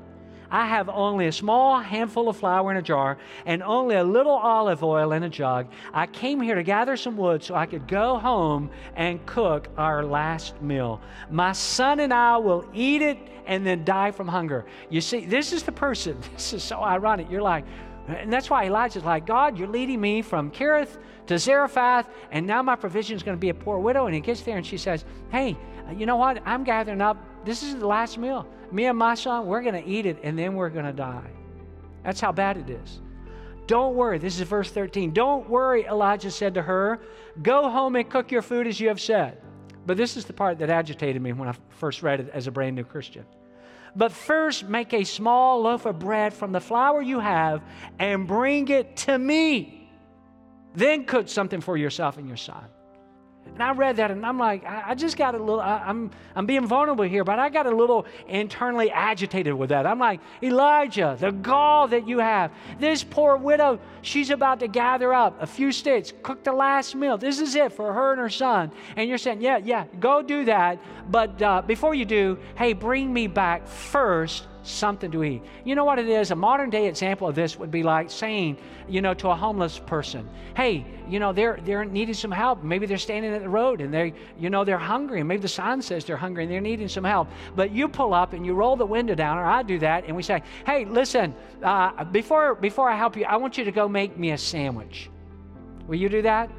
I 0.50 0.66
have 0.66 0.88
only 0.88 1.26
a 1.26 1.32
small 1.32 1.80
handful 1.80 2.28
of 2.28 2.36
flour 2.36 2.70
in 2.70 2.76
a 2.76 2.82
jar 2.82 3.18
and 3.44 3.62
only 3.62 3.96
a 3.96 4.04
little 4.04 4.32
olive 4.32 4.82
oil 4.82 5.12
in 5.12 5.22
a 5.24 5.28
jug. 5.28 5.66
I 5.92 6.06
came 6.06 6.40
here 6.40 6.54
to 6.54 6.62
gather 6.62 6.96
some 6.96 7.16
wood 7.16 7.42
so 7.42 7.54
I 7.54 7.66
could 7.66 7.88
go 7.88 8.18
home 8.18 8.70
and 8.94 9.24
cook 9.26 9.68
our 9.76 10.04
last 10.04 10.60
meal. 10.62 11.00
My 11.30 11.52
son 11.52 12.00
and 12.00 12.14
I 12.14 12.36
will 12.38 12.64
eat 12.72 13.02
it 13.02 13.18
and 13.46 13.66
then 13.66 13.84
die 13.84 14.12
from 14.12 14.28
hunger. 14.28 14.64
You 14.88 15.00
see, 15.00 15.26
this 15.26 15.52
is 15.52 15.62
the 15.62 15.72
person. 15.72 16.16
This 16.36 16.52
is 16.52 16.62
so 16.62 16.82
ironic. 16.82 17.30
You're 17.30 17.42
like, 17.42 17.64
and 18.08 18.32
that's 18.32 18.48
why 18.48 18.66
Elijah's 18.66 19.04
like, 19.04 19.26
God, 19.26 19.58
you're 19.58 19.68
leading 19.68 20.00
me 20.00 20.22
from 20.22 20.50
Kerith 20.50 20.98
to 21.26 21.38
Zarephath, 21.38 22.08
and 22.30 22.46
now 22.46 22.62
my 22.62 22.76
provision 22.76 23.16
is 23.16 23.22
going 23.22 23.36
to 23.36 23.40
be 23.40 23.48
a 23.48 23.54
poor 23.54 23.78
widow. 23.78 24.06
And 24.06 24.14
he 24.14 24.20
gets 24.20 24.42
there 24.42 24.56
and 24.56 24.66
she 24.66 24.78
says, 24.78 25.04
Hey, 25.30 25.56
you 25.94 26.06
know 26.06 26.16
what? 26.16 26.40
I'm 26.46 26.64
gathering 26.64 27.00
up. 27.00 27.16
This 27.44 27.62
is 27.62 27.76
the 27.76 27.86
last 27.86 28.18
meal. 28.18 28.46
Me 28.70 28.86
and 28.86 28.98
my 28.98 29.14
son, 29.14 29.46
we're 29.46 29.62
going 29.62 29.80
to 29.80 29.88
eat 29.88 30.06
it, 30.06 30.18
and 30.22 30.38
then 30.38 30.54
we're 30.54 30.70
going 30.70 30.84
to 30.84 30.92
die. 30.92 31.30
That's 32.04 32.20
how 32.20 32.32
bad 32.32 32.56
it 32.56 32.70
is. 32.70 33.00
Don't 33.66 33.96
worry. 33.96 34.18
This 34.18 34.38
is 34.38 34.46
verse 34.46 34.70
13. 34.70 35.12
Don't 35.12 35.48
worry, 35.48 35.84
Elijah 35.86 36.30
said 36.30 36.54
to 36.54 36.62
her. 36.62 37.00
Go 37.42 37.68
home 37.68 37.96
and 37.96 38.08
cook 38.08 38.30
your 38.30 38.42
food 38.42 38.66
as 38.66 38.78
you 38.78 38.88
have 38.88 39.00
said. 39.00 39.40
But 39.86 39.96
this 39.96 40.16
is 40.16 40.24
the 40.24 40.32
part 40.32 40.58
that 40.58 40.70
agitated 40.70 41.20
me 41.20 41.32
when 41.32 41.48
I 41.48 41.54
first 41.70 42.02
read 42.02 42.20
it 42.20 42.30
as 42.32 42.46
a 42.46 42.50
brand 42.50 42.76
new 42.76 42.84
Christian. 42.84 43.24
But 43.94 44.12
first, 44.12 44.68
make 44.68 44.92
a 44.92 45.04
small 45.04 45.62
loaf 45.62 45.86
of 45.86 45.98
bread 45.98 46.34
from 46.34 46.52
the 46.52 46.60
flour 46.60 47.00
you 47.00 47.20
have 47.20 47.62
and 47.98 48.26
bring 48.26 48.68
it 48.68 48.96
to 48.98 49.18
me. 49.18 49.88
Then 50.74 51.04
cook 51.04 51.28
something 51.28 51.60
for 51.60 51.76
yourself 51.76 52.18
and 52.18 52.28
your 52.28 52.36
son. 52.36 52.64
And 53.54 53.62
I 53.62 53.72
read 53.72 53.96
that 53.96 54.10
and 54.10 54.24
I'm 54.26 54.38
like, 54.38 54.64
I, 54.64 54.90
I 54.90 54.94
just 54.94 55.16
got 55.16 55.34
a 55.34 55.38
little, 55.38 55.60
I, 55.60 55.78
I'm, 55.86 56.10
I'm 56.34 56.44
being 56.44 56.66
vulnerable 56.66 57.04
here, 57.04 57.24
but 57.24 57.38
I 57.38 57.48
got 57.48 57.66
a 57.66 57.74
little 57.74 58.04
internally 58.28 58.90
agitated 58.90 59.54
with 59.54 59.70
that. 59.70 59.86
I'm 59.86 59.98
like, 59.98 60.20
Elijah, 60.42 61.16
the 61.18 61.32
gall 61.32 61.88
that 61.88 62.06
you 62.06 62.18
have. 62.18 62.52
This 62.78 63.02
poor 63.02 63.36
widow, 63.36 63.80
she's 64.02 64.28
about 64.28 64.60
to 64.60 64.68
gather 64.68 65.14
up 65.14 65.40
a 65.40 65.46
few 65.46 65.72
sticks, 65.72 66.12
cook 66.22 66.44
the 66.44 66.52
last 66.52 66.94
meal. 66.94 67.16
This 67.16 67.40
is 67.40 67.54
it 67.54 67.72
for 67.72 67.92
her 67.92 68.12
and 68.12 68.20
her 68.20 68.28
son. 68.28 68.70
And 68.96 69.08
you're 69.08 69.18
saying, 69.18 69.40
yeah, 69.40 69.56
yeah, 69.56 69.86
go 70.00 70.20
do 70.20 70.44
that. 70.44 70.78
But 71.10 71.40
uh, 71.40 71.62
before 71.62 71.94
you 71.94 72.04
do, 72.04 72.38
hey, 72.56 72.74
bring 72.74 73.10
me 73.10 73.26
back 73.26 73.66
first 73.66 74.48
something 74.66 75.10
to 75.10 75.24
eat. 75.24 75.42
You 75.64 75.74
know 75.74 75.84
what 75.84 75.98
it 75.98 76.08
is? 76.08 76.30
A 76.30 76.36
modern 76.36 76.70
day 76.70 76.86
example 76.86 77.28
of 77.28 77.34
this 77.34 77.58
would 77.58 77.70
be 77.70 77.82
like 77.82 78.10
saying, 78.10 78.58
you 78.88 79.00
know, 79.00 79.14
to 79.14 79.28
a 79.28 79.34
homeless 79.34 79.78
person, 79.78 80.28
hey, 80.56 80.84
you 81.08 81.18
know, 81.18 81.32
they're 81.32 81.58
they're 81.64 81.84
needing 81.84 82.14
some 82.14 82.30
help. 82.30 82.62
Maybe 82.62 82.86
they're 82.86 82.98
standing 82.98 83.32
at 83.32 83.42
the 83.42 83.48
road 83.48 83.80
and 83.80 83.92
they, 83.92 84.14
you 84.38 84.50
know, 84.50 84.64
they're 84.64 84.78
hungry. 84.78 85.20
And 85.20 85.28
maybe 85.28 85.42
the 85.42 85.48
sign 85.48 85.80
says 85.82 86.04
they're 86.04 86.16
hungry 86.16 86.44
and 86.44 86.52
they're 86.52 86.60
needing 86.60 86.88
some 86.88 87.04
help. 87.04 87.28
But 87.54 87.70
you 87.70 87.88
pull 87.88 88.14
up 88.14 88.32
and 88.32 88.44
you 88.44 88.54
roll 88.54 88.76
the 88.76 88.86
window 88.86 89.14
down, 89.14 89.38
or 89.38 89.44
I 89.44 89.62
do 89.62 89.78
that, 89.78 90.04
and 90.06 90.16
we 90.16 90.22
say, 90.22 90.42
hey, 90.64 90.84
listen, 90.84 91.34
uh, 91.62 92.04
before 92.04 92.54
before 92.54 92.90
I 92.90 92.96
help 92.96 93.16
you, 93.16 93.24
I 93.24 93.36
want 93.36 93.56
you 93.58 93.64
to 93.64 93.72
go 93.72 93.88
make 93.88 94.16
me 94.18 94.32
a 94.32 94.38
sandwich. 94.38 95.10
Will 95.86 95.96
you 95.96 96.08
do 96.08 96.22
that? 96.22 96.50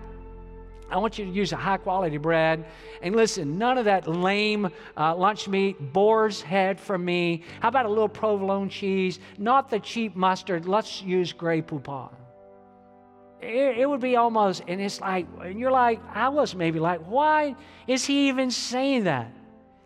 I 0.90 0.98
want 0.98 1.18
you 1.18 1.26
to 1.26 1.32
use 1.32 1.52
a 1.52 1.58
high 1.58 1.78
quality 1.78 2.18
bread. 2.18 2.66
And 3.02 3.16
listen, 3.16 3.58
none 3.58 3.78
of 3.78 3.86
that 3.86 4.08
lame 4.08 4.70
uh, 4.96 5.16
lunch 5.16 5.48
meat, 5.48 5.94
boar's 5.94 6.42
head 6.42 6.80
for 6.80 6.98
me. 6.98 7.44
How 7.60 7.68
about 7.70 7.86
a 7.86 7.90
little 7.90 8.10
provolone 8.10 8.70
cheese? 8.70 9.20
Not 9.38 9.70
the 9.70 9.80
cheap 9.80 10.16
mustard. 10.16 10.66
Let's 10.66 11.02
use 11.02 11.34
Grey 11.34 11.62
Poupon. 11.62 12.14
It, 13.42 13.80
it 13.80 13.90
would 13.90 14.02
be 14.02 14.16
almost, 14.16 14.64
and 14.68 14.82
it's 14.82 15.00
like, 15.00 15.28
and 15.42 15.60
you're 15.60 15.72
like, 15.72 16.02
I 16.14 16.30
was 16.30 16.56
maybe 16.56 16.80
like, 16.80 17.02
why 17.02 17.56
is 17.86 18.06
he 18.06 18.30
even 18.30 18.50
saying 18.50 19.04
that? 19.04 19.32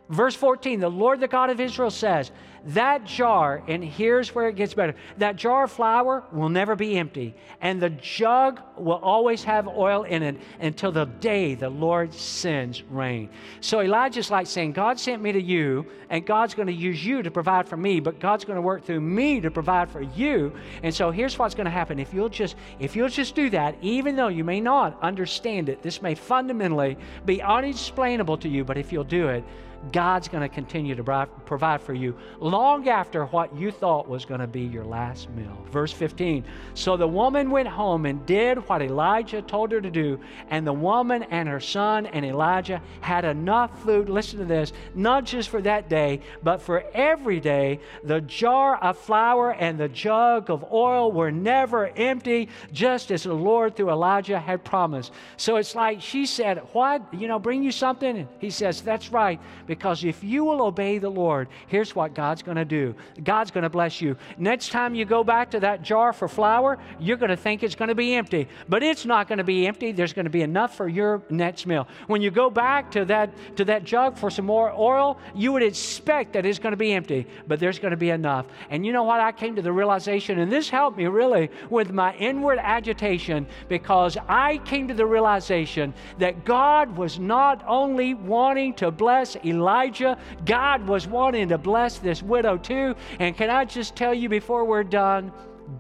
Verse 0.09 0.35
14, 0.35 0.79
the 0.79 0.89
Lord 0.89 1.19
the 1.19 1.27
God 1.27 1.49
of 1.49 1.59
Israel 1.59 1.89
says, 1.89 2.31
that 2.65 3.06
jar, 3.06 3.63
and 3.67 3.84
here's 3.84 4.36
where 4.36 4.47
it 4.47 4.56
gets 4.56 4.74
better 4.74 4.95
that 5.17 5.36
jar 5.36 5.63
of 5.63 5.71
flour 5.71 6.24
will 6.32 6.50
never 6.50 6.76
be 6.76 6.97
empty, 6.97 7.34
and 7.60 7.82
the 7.82 7.89
jug 7.89 8.62
will 8.78 9.00
always 9.02 9.43
have 9.43 9.67
oil 9.67 10.04
in 10.04 10.24
it 10.24 10.38
until 10.60 10.91
the 10.91 11.06
day 11.06 11.56
the 11.56 11.69
Lord 11.69 12.13
sends 12.13 12.84
rain. 12.84 13.30
So 13.62 13.82
Elijah's 13.82 14.30
like 14.30 14.47
saying, 14.47 14.74
God 14.74 15.00
sent 15.00 15.21
me 15.21 15.32
to 15.32 15.41
you, 15.41 15.86
and 16.10 16.26
God's 16.26 16.54
going 16.54 16.67
to 16.67 16.74
use 16.74 17.04
you 17.04 17.24
to 17.24 17.32
provide 17.32 17.67
for 17.67 17.78
me, 17.78 18.00
but 18.00 18.19
God's 18.19 18.45
going 18.45 18.58
to 18.58 18.62
work 18.62 18.86
through 18.86 19.02
me 19.02 19.41
to 19.41 19.50
provide 19.50 19.89
for 19.89 20.02
you. 20.02 20.54
And 20.84 20.93
so 20.93 21.10
here's 21.10 21.38
what's 21.39 21.56
going 21.56 21.65
to 21.65 21.71
happen. 21.71 22.00
If 22.00 22.13
you'll 22.13 22.30
just 22.30 22.56
if 22.80 22.95
you'll 22.95 23.10
just 23.10 23.36
do 23.36 23.50
that, 23.52 23.76
even 23.82 24.15
though 24.15 24.28
you 24.28 24.43
may 24.43 24.62
not 24.62 25.02
understand 25.02 25.69
it, 25.69 25.82
this 25.82 26.02
may 26.02 26.15
fundamentally 26.15 26.97
be 27.26 27.41
unexplainable 27.41 28.38
to 28.38 28.50
you, 28.50 28.63
but 28.63 28.78
if 28.78 28.91
you'll 28.91 29.04
do 29.04 29.30
it, 29.30 29.43
God's 29.91 30.28
going 30.28 30.41
to 30.41 30.54
continue 30.54 30.94
to 30.96 31.28
provide 31.46 31.82
for 31.82 31.94
you 31.94 32.15
long 32.39 32.88
after 32.88 33.26
what 33.26 33.56
you 33.56 33.72
thought 33.72 34.08
was 34.08 34.26
going 34.26 34.39
to 34.39 34.48
be 34.48 34.62
your 34.62 34.86
last 34.86 35.30
meal. 35.32 35.58
Verse 35.72 35.91
15 35.91 36.46
So 36.76 36.96
the 36.96 37.08
woman 37.08 37.50
went 37.50 37.67
home 37.67 38.06
and 38.06 38.24
did 38.26 38.58
what 38.70 38.82
Elijah 38.82 39.41
told 39.41 39.72
her 39.72 39.82
to 39.82 39.89
do, 39.89 40.20
and 40.50 40.67
the 40.67 40.74
woman 40.74 41.24
and 41.24 41.50
her 41.50 41.60
son 41.60 42.06
and 42.06 42.24
Elijah 42.24 42.82
had 43.02 43.26
enough 43.26 43.82
food. 43.84 44.08
Listen 44.08 44.38
to 44.39 44.46
this, 44.46 44.72
not 44.94 45.26
just 45.26 45.50
for 45.50 45.62
that 45.62 45.89
day, 45.89 46.22
but 46.44 46.62
for 46.62 46.84
every 46.94 47.39
day. 47.39 47.80
The 48.04 48.22
jar 48.22 48.78
of 48.78 48.98
flour 48.98 49.54
and 49.54 49.80
the 49.80 49.89
jug 49.89 50.52
of 50.52 50.72
oil 50.72 51.12
were 51.12 51.32
never 51.32 51.88
empty, 51.88 52.50
just 52.72 53.12
as 53.12 53.24
the 53.24 53.34
Lord 53.34 53.76
through 53.76 53.89
Elijah 53.89 54.39
had 54.39 54.63
promised. 54.63 55.12
So 55.38 55.56
it's 55.56 55.74
like 55.74 56.02
she 56.02 56.28
said, 56.28 56.60
What? 56.74 57.02
You 57.13 57.28
know, 57.28 57.39
bring 57.39 57.63
you 57.63 57.72
something? 57.72 58.15
And 58.15 58.28
he 58.39 58.52
says, 58.52 58.82
That's 58.82 59.12
right 59.12 59.39
because 59.71 60.03
if 60.03 60.21
you 60.21 60.43
will 60.43 60.62
obey 60.63 60.97
the 60.97 61.10
Lord, 61.10 61.47
here's 61.67 61.95
what 61.95 62.13
God's 62.13 62.43
going 62.43 62.57
to 62.57 62.65
do 62.65 62.93
God's 63.23 63.51
going 63.51 63.63
to 63.63 63.69
bless 63.69 64.01
you. 64.01 64.17
Next 64.38 64.67
time 64.69 64.93
you 64.93 65.05
go 65.05 65.23
back 65.23 65.49
to 65.51 65.62
that 65.62 65.81
jar 65.81 66.12
for 66.12 66.27
flour, 66.27 66.77
you're 66.99 67.15
going 67.15 67.29
to 67.29 67.38
think 67.38 67.63
it's 67.63 67.73
going 67.73 67.88
to 67.88 67.95
be 67.95 68.13
empty, 68.15 68.49
but 68.67 68.84
it's 68.84 69.05
not 69.05 69.29
going 69.29 69.38
to 69.38 69.45
be 69.45 69.65
empty. 69.65 69.93
There's 69.93 70.12
going 70.12 70.25
to 70.25 70.29
be 70.29 70.41
enough 70.41 70.75
for 70.75 70.89
your 70.89 71.21
next 71.29 71.65
meal. 71.65 71.88
When 72.07 72.21
you 72.21 72.31
go 72.31 72.49
back 72.49 72.91
to 72.91 73.05
that, 73.05 73.29
to 73.55 73.63
that 73.63 73.86
jug 73.86 74.17
for 74.17 74.29
some 74.29 74.43
more 74.43 74.73
oil, 74.77 75.17
you 75.34 75.53
would 75.53 75.63
expect 75.63 76.34
that 76.34 76.45
it's 76.45 76.60
going 76.60 76.71
to 76.71 76.77
be 76.77 76.91
empty, 76.91 77.25
but 77.47 77.62
there's 77.62 77.79
going 77.79 77.91
to 77.91 77.97
be 77.97 78.10
enough. 78.10 78.47
And 78.71 78.86
you 78.86 78.91
know 78.91 79.03
what? 79.03 79.21
I 79.21 79.31
came 79.31 79.55
to 79.55 79.62
the 79.62 79.71
realization, 79.71 80.39
and 80.39 80.51
this 80.51 80.69
helped 80.69 80.97
me 80.97 81.05
really 81.05 81.49
with 81.69 81.93
my 81.93 82.13
inward 82.15 82.60
agitation 82.62 83.47
because 83.69 84.17
I 84.27 84.57
came 84.65 84.89
to 84.89 84.93
the 84.93 85.05
realization 85.05 85.93
that 86.17 86.43
God 86.43 86.97
was 86.97 87.19
not 87.19 87.63
only 87.65 88.15
wanting 88.15 88.73
to 88.73 88.91
bless 88.91 89.38
Elijah 89.45 89.61
Elijah. 89.62 90.17
God 90.45 90.88
was 90.88 91.08
wanting 91.08 91.50
to 91.50 91.58
bless 91.58 92.00
this 92.00 92.21
widow 92.21 92.58
too. 92.58 92.95
And 93.19 93.36
can 93.38 93.50
I 93.50 93.65
just 93.65 93.95
tell 93.95 94.13
you 94.13 94.28
before 94.28 94.65
we're 94.65 94.84
done, 94.84 95.32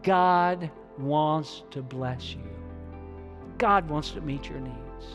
God 0.03 0.69
wants 0.97 1.63
to 1.71 1.81
bless 1.81 2.33
you. 2.33 2.43
God 3.57 3.89
wants 3.89 4.11
to 4.11 4.21
meet 4.21 4.47
your 4.47 4.59
needs. 4.59 5.05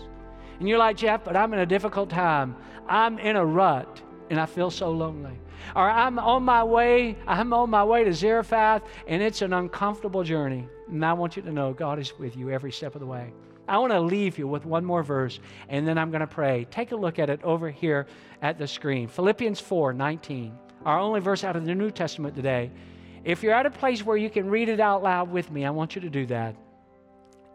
And 0.58 0.68
you're 0.68 0.78
like, 0.78 0.96
Jeff, 0.96 1.24
but 1.24 1.36
I'm 1.36 1.52
in 1.52 1.60
a 1.60 1.66
difficult 1.66 2.10
time. 2.10 2.56
I'm 2.88 3.18
in 3.18 3.36
a 3.36 3.44
rut 3.44 4.00
and 4.30 4.40
I 4.40 4.46
feel 4.46 4.70
so 4.70 4.90
lonely. 4.90 5.38
Or 5.74 5.88
I'm 5.88 6.18
on 6.18 6.42
my 6.42 6.62
way, 6.62 7.16
I'm 7.26 7.52
on 7.52 7.70
my 7.70 7.84
way 7.84 8.04
to 8.04 8.12
Zarephath 8.12 8.82
and 9.06 9.22
it's 9.22 9.42
an 9.42 9.52
uncomfortable 9.52 10.22
journey. 10.22 10.68
And 10.88 11.04
I 11.04 11.12
want 11.12 11.36
you 11.36 11.42
to 11.42 11.52
know 11.52 11.72
God 11.72 11.98
is 11.98 12.18
with 12.18 12.36
you 12.36 12.50
every 12.50 12.72
step 12.72 12.94
of 12.94 13.00
the 13.00 13.06
way. 13.06 13.32
I 13.68 13.78
want 13.78 13.92
to 13.92 14.00
leave 14.00 14.38
you 14.38 14.46
with 14.46 14.64
one 14.64 14.84
more 14.84 15.02
verse, 15.02 15.40
and 15.68 15.86
then 15.86 15.98
I'm 15.98 16.10
going 16.10 16.20
to 16.20 16.26
pray. 16.26 16.66
Take 16.70 16.92
a 16.92 16.96
look 16.96 17.18
at 17.18 17.30
it 17.30 17.42
over 17.42 17.70
here 17.70 18.06
at 18.42 18.58
the 18.58 18.66
screen. 18.66 19.08
Philippians 19.08 19.60
4 19.60 19.92
19, 19.92 20.56
our 20.84 20.98
only 20.98 21.20
verse 21.20 21.42
out 21.44 21.56
of 21.56 21.64
the 21.64 21.74
New 21.74 21.90
Testament 21.90 22.36
today. 22.36 22.70
If 23.24 23.42
you're 23.42 23.54
at 23.54 23.66
a 23.66 23.70
place 23.70 24.04
where 24.04 24.16
you 24.16 24.30
can 24.30 24.48
read 24.48 24.68
it 24.68 24.78
out 24.78 25.02
loud 25.02 25.30
with 25.32 25.50
me, 25.50 25.64
I 25.64 25.70
want 25.70 25.96
you 25.96 26.00
to 26.02 26.10
do 26.10 26.26
that. 26.26 26.54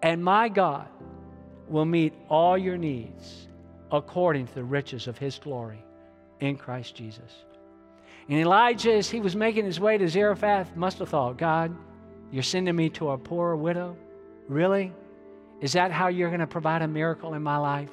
And 0.04 0.22
my 0.22 0.50
God 0.50 0.90
will 1.70 1.86
meet 1.86 2.14
all 2.28 2.58
your 2.58 2.78
needs 2.78 3.48
according 3.92 4.48
to 4.48 4.56
the 4.56 4.64
riches 4.64 5.08
of 5.08 5.18
his 5.18 5.40
glory 5.40 5.84
in 6.42 6.58
Christ 6.58 6.96
Jesus. 6.96 7.46
And 8.28 8.38
Elijah, 8.38 8.94
as 8.94 9.10
he 9.10 9.20
was 9.20 9.36
making 9.36 9.66
his 9.66 9.80
way 9.80 9.98
to 9.98 10.08
Zarephath, 10.08 10.76
must 10.76 11.00
have 11.00 11.10
thought, 11.10 11.38
God, 11.38 11.76
you're 12.32 12.44
sending 12.44 12.76
me 12.76 12.90
to 12.92 13.12
a 13.12 13.18
poor 13.18 13.56
widow? 13.56 13.98
Really? 14.48 14.94
Is 15.62 15.74
that 15.74 15.92
how 15.92 16.08
you're 16.08 16.30
going 16.30 16.40
to 16.40 16.48
provide 16.48 16.82
a 16.82 16.88
miracle 16.88 17.36
in 17.36 17.44
my 17.44 17.58
life? 17.58 17.92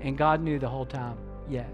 And 0.00 0.16
God 0.16 0.42
knew 0.42 0.58
the 0.58 0.68
whole 0.68 0.86
time, 0.86 1.16
yes. 1.48 1.70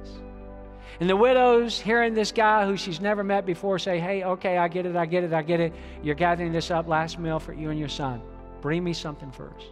And 1.01 1.11
the 1.11 1.17
widow's 1.17 1.81
hearing 1.81 2.15
this 2.15 2.31
guy 2.31 2.65
who 2.65 2.77
she's 2.77 3.01
never 3.01 3.25
met 3.25 3.45
before 3.45 3.79
say, 3.81 3.99
Hey, 3.99 4.23
okay, 4.23 4.57
I 4.57 4.69
get 4.69 4.87
it, 4.87 4.95
I 4.95 5.07
get 5.07 5.25
it, 5.25 5.33
I 5.33 5.43
get 5.43 5.59
it. 5.59 5.73
You're 6.03 6.15
gathering 6.15 6.53
this 6.53 6.71
up, 6.71 6.87
last 6.87 7.19
meal 7.19 7.41
for 7.41 7.53
you 7.53 7.71
and 7.71 7.79
your 7.79 7.89
son. 7.89 8.23
Bring 8.61 8.85
me 8.85 8.93
something 8.93 9.33
first. 9.33 9.67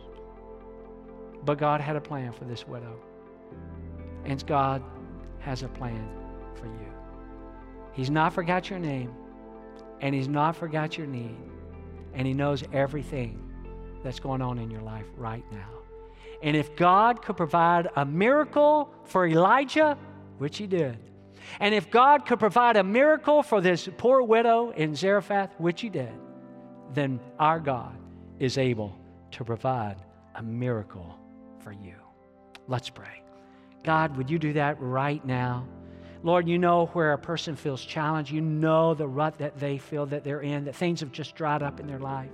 But 1.45 1.59
God 1.59 1.81
had 1.81 1.95
a 1.95 2.01
plan 2.01 2.33
for 2.33 2.45
this 2.45 2.67
widow. 2.67 3.01
And 4.25 4.45
God 4.47 4.83
has 5.39 5.63
a 5.63 5.69
plan 5.69 6.09
for 6.57 6.67
you. 6.67 6.93
He's 7.93 8.11
not 8.11 8.33
forgot 8.33 8.71
your 8.71 8.79
name, 8.79 9.15
and 10.01 10.15
He's 10.15 10.29
not 10.29 10.57
forgot 10.57 10.97
your 10.97 11.07
need, 11.07 11.37
and 12.15 12.27
He 12.27 12.33
knows 12.33 12.65
everything 12.73 13.42
that's 14.03 14.21
going 14.21 14.43
on 14.43 14.59
in 14.59 14.71
your 14.71 14.83
life 14.83 15.07
right 15.17 15.45
now. 15.53 15.69
And 16.43 16.57
if 16.57 16.75
God 16.77 17.23
could 17.23 17.37
provide 17.37 17.89
a 17.95 18.05
miracle 18.05 18.93
for 19.05 19.27
Elijah, 19.27 19.97
which 20.39 20.59
he 20.59 20.67
did, 20.67 20.99
and 21.61 21.75
if 21.75 21.91
God 21.91 22.27
could 22.27 22.39
provide 22.39 22.77
a 22.77 22.85
miracle 22.85 23.43
for 23.43 23.61
this 23.61 23.89
poor 23.97 24.23
widow 24.23 24.71
in 24.71 24.95
Zarephath, 24.95 25.55
which 25.59 25.81
he 25.81 25.89
did, 25.89 26.13
then 26.95 27.21
our 27.39 27.61
God 27.61 27.97
is 28.39 28.59
able 28.59 28.99
to 29.33 29.45
provide 29.45 29.97
a 30.35 30.43
miracle 30.43 31.19
for 31.63 31.73
you. 31.73 31.95
Let's 32.69 32.91
pray. 32.91 33.23
God, 33.85 34.17
would 34.17 34.31
you 34.31 34.39
do 34.39 34.53
that 34.55 34.81
right 34.81 35.25
now? 35.25 35.67
Lord, 36.23 36.47
you 36.49 36.59
know 36.59 36.87
where 36.87 37.13
a 37.13 37.19
person 37.19 37.57
feels 37.57 37.85
challenged. 37.85 38.31
You 38.31 38.41
know 38.41 38.95
the 38.95 39.09
rut 39.09 39.39
that 39.39 39.59
they 39.59 39.79
feel 39.79 40.07
that 40.07 40.23
they're 40.23 40.41
in, 40.41 40.65
that 40.65 40.77
things 40.77 41.01
have 41.01 41.11
just 41.11 41.35
dried 41.35 41.63
up 41.63 41.81
in 41.81 41.87
their 41.87 41.99
life. 41.99 42.31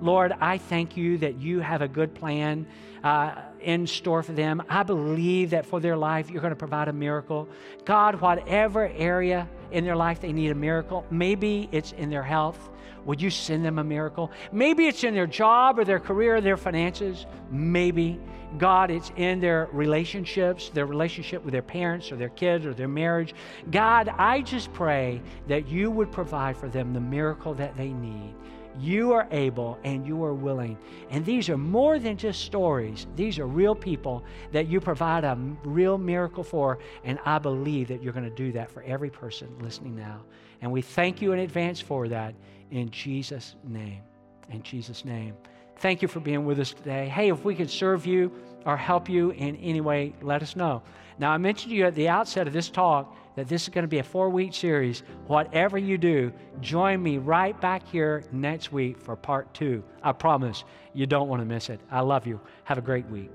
Lord, 0.00 0.32
I 0.40 0.58
thank 0.58 0.96
you 0.96 1.18
that 1.18 1.36
you 1.36 1.60
have 1.60 1.82
a 1.82 1.88
good 1.88 2.14
plan 2.14 2.66
uh, 3.04 3.34
in 3.60 3.86
store 3.86 4.22
for 4.22 4.32
them. 4.32 4.62
I 4.68 4.82
believe 4.82 5.50
that 5.50 5.66
for 5.66 5.80
their 5.80 5.96
life, 5.96 6.30
you're 6.30 6.40
going 6.40 6.52
to 6.52 6.56
provide 6.56 6.88
a 6.88 6.92
miracle. 6.92 7.48
God, 7.84 8.20
whatever 8.20 8.88
area 8.88 9.48
in 9.70 9.84
their 9.84 9.96
life 9.96 10.20
they 10.20 10.32
need 10.32 10.50
a 10.50 10.54
miracle, 10.54 11.06
maybe 11.10 11.68
it's 11.72 11.92
in 11.92 12.10
their 12.10 12.22
health. 12.22 12.70
Would 13.06 13.20
you 13.20 13.30
send 13.30 13.64
them 13.64 13.78
a 13.78 13.84
miracle? 13.84 14.30
Maybe 14.52 14.86
it's 14.86 15.04
in 15.04 15.14
their 15.14 15.26
job 15.26 15.78
or 15.78 15.84
their 15.84 16.00
career 16.00 16.36
or 16.36 16.40
their 16.40 16.56
finances. 16.56 17.26
Maybe. 17.50 18.20
God, 18.58 18.90
it's 18.90 19.12
in 19.16 19.38
their 19.40 19.68
relationships, 19.72 20.70
their 20.70 20.86
relationship 20.86 21.44
with 21.44 21.52
their 21.52 21.62
parents 21.62 22.10
or 22.10 22.16
their 22.16 22.30
kids 22.30 22.66
or 22.66 22.74
their 22.74 22.88
marriage. 22.88 23.32
God, 23.70 24.08
I 24.08 24.42
just 24.42 24.72
pray 24.72 25.22
that 25.46 25.68
you 25.68 25.90
would 25.90 26.10
provide 26.10 26.56
for 26.56 26.68
them 26.68 26.92
the 26.92 27.00
miracle 27.00 27.54
that 27.54 27.76
they 27.76 27.90
need. 27.90 28.34
You 28.78 29.12
are 29.12 29.26
able 29.30 29.78
and 29.84 30.06
you 30.06 30.22
are 30.24 30.34
willing. 30.34 30.78
And 31.10 31.24
these 31.24 31.48
are 31.48 31.58
more 31.58 31.98
than 31.98 32.16
just 32.16 32.44
stories, 32.44 33.06
these 33.16 33.38
are 33.38 33.46
real 33.46 33.74
people 33.74 34.24
that 34.52 34.68
you 34.68 34.80
provide 34.80 35.24
a 35.24 35.36
real 35.64 35.98
miracle 35.98 36.44
for. 36.44 36.78
And 37.04 37.18
I 37.24 37.38
believe 37.38 37.88
that 37.88 38.02
you're 38.02 38.12
going 38.12 38.28
to 38.28 38.34
do 38.34 38.52
that 38.52 38.70
for 38.70 38.82
every 38.82 39.10
person 39.10 39.48
listening 39.60 39.96
now. 39.96 40.22
And 40.62 40.70
we 40.70 40.82
thank 40.82 41.22
you 41.22 41.32
in 41.32 41.40
advance 41.40 41.80
for 41.80 42.08
that 42.08 42.34
in 42.70 42.90
Jesus' 42.90 43.56
name. 43.64 44.02
In 44.50 44.62
Jesus' 44.62 45.04
name. 45.04 45.34
Thank 45.78 46.02
you 46.02 46.08
for 46.08 46.20
being 46.20 46.44
with 46.44 46.60
us 46.60 46.72
today. 46.72 47.08
Hey, 47.08 47.30
if 47.30 47.44
we 47.44 47.54
could 47.54 47.70
serve 47.70 48.04
you 48.04 48.30
or 48.66 48.76
help 48.76 49.08
you 49.08 49.30
in 49.30 49.56
any 49.56 49.80
way, 49.80 50.14
let 50.20 50.42
us 50.42 50.54
know. 50.54 50.82
Now, 51.18 51.32
I 51.32 51.38
mentioned 51.38 51.70
to 51.70 51.76
you 51.76 51.86
at 51.86 51.94
the 51.94 52.08
outset 52.08 52.46
of 52.46 52.52
this 52.52 52.68
talk 52.68 53.14
that 53.36 53.48
this 53.48 53.62
is 53.62 53.68
going 53.68 53.84
to 53.84 53.88
be 53.88 53.98
a 53.98 54.04
four 54.04 54.30
week 54.30 54.54
series. 54.54 55.02
Whatever 55.26 55.78
you 55.78 55.98
do, 55.98 56.32
join 56.60 57.02
me 57.02 57.18
right 57.18 57.58
back 57.60 57.86
here 57.88 58.24
next 58.32 58.72
week 58.72 58.98
for 58.98 59.16
part 59.16 59.52
two. 59.54 59.82
I 60.02 60.12
promise 60.12 60.64
you 60.92 61.06
don't 61.06 61.28
want 61.28 61.40
to 61.40 61.46
miss 61.46 61.70
it. 61.70 61.80
I 61.90 62.00
love 62.00 62.26
you. 62.26 62.40
Have 62.64 62.78
a 62.78 62.82
great 62.82 63.06
week. 63.06 63.30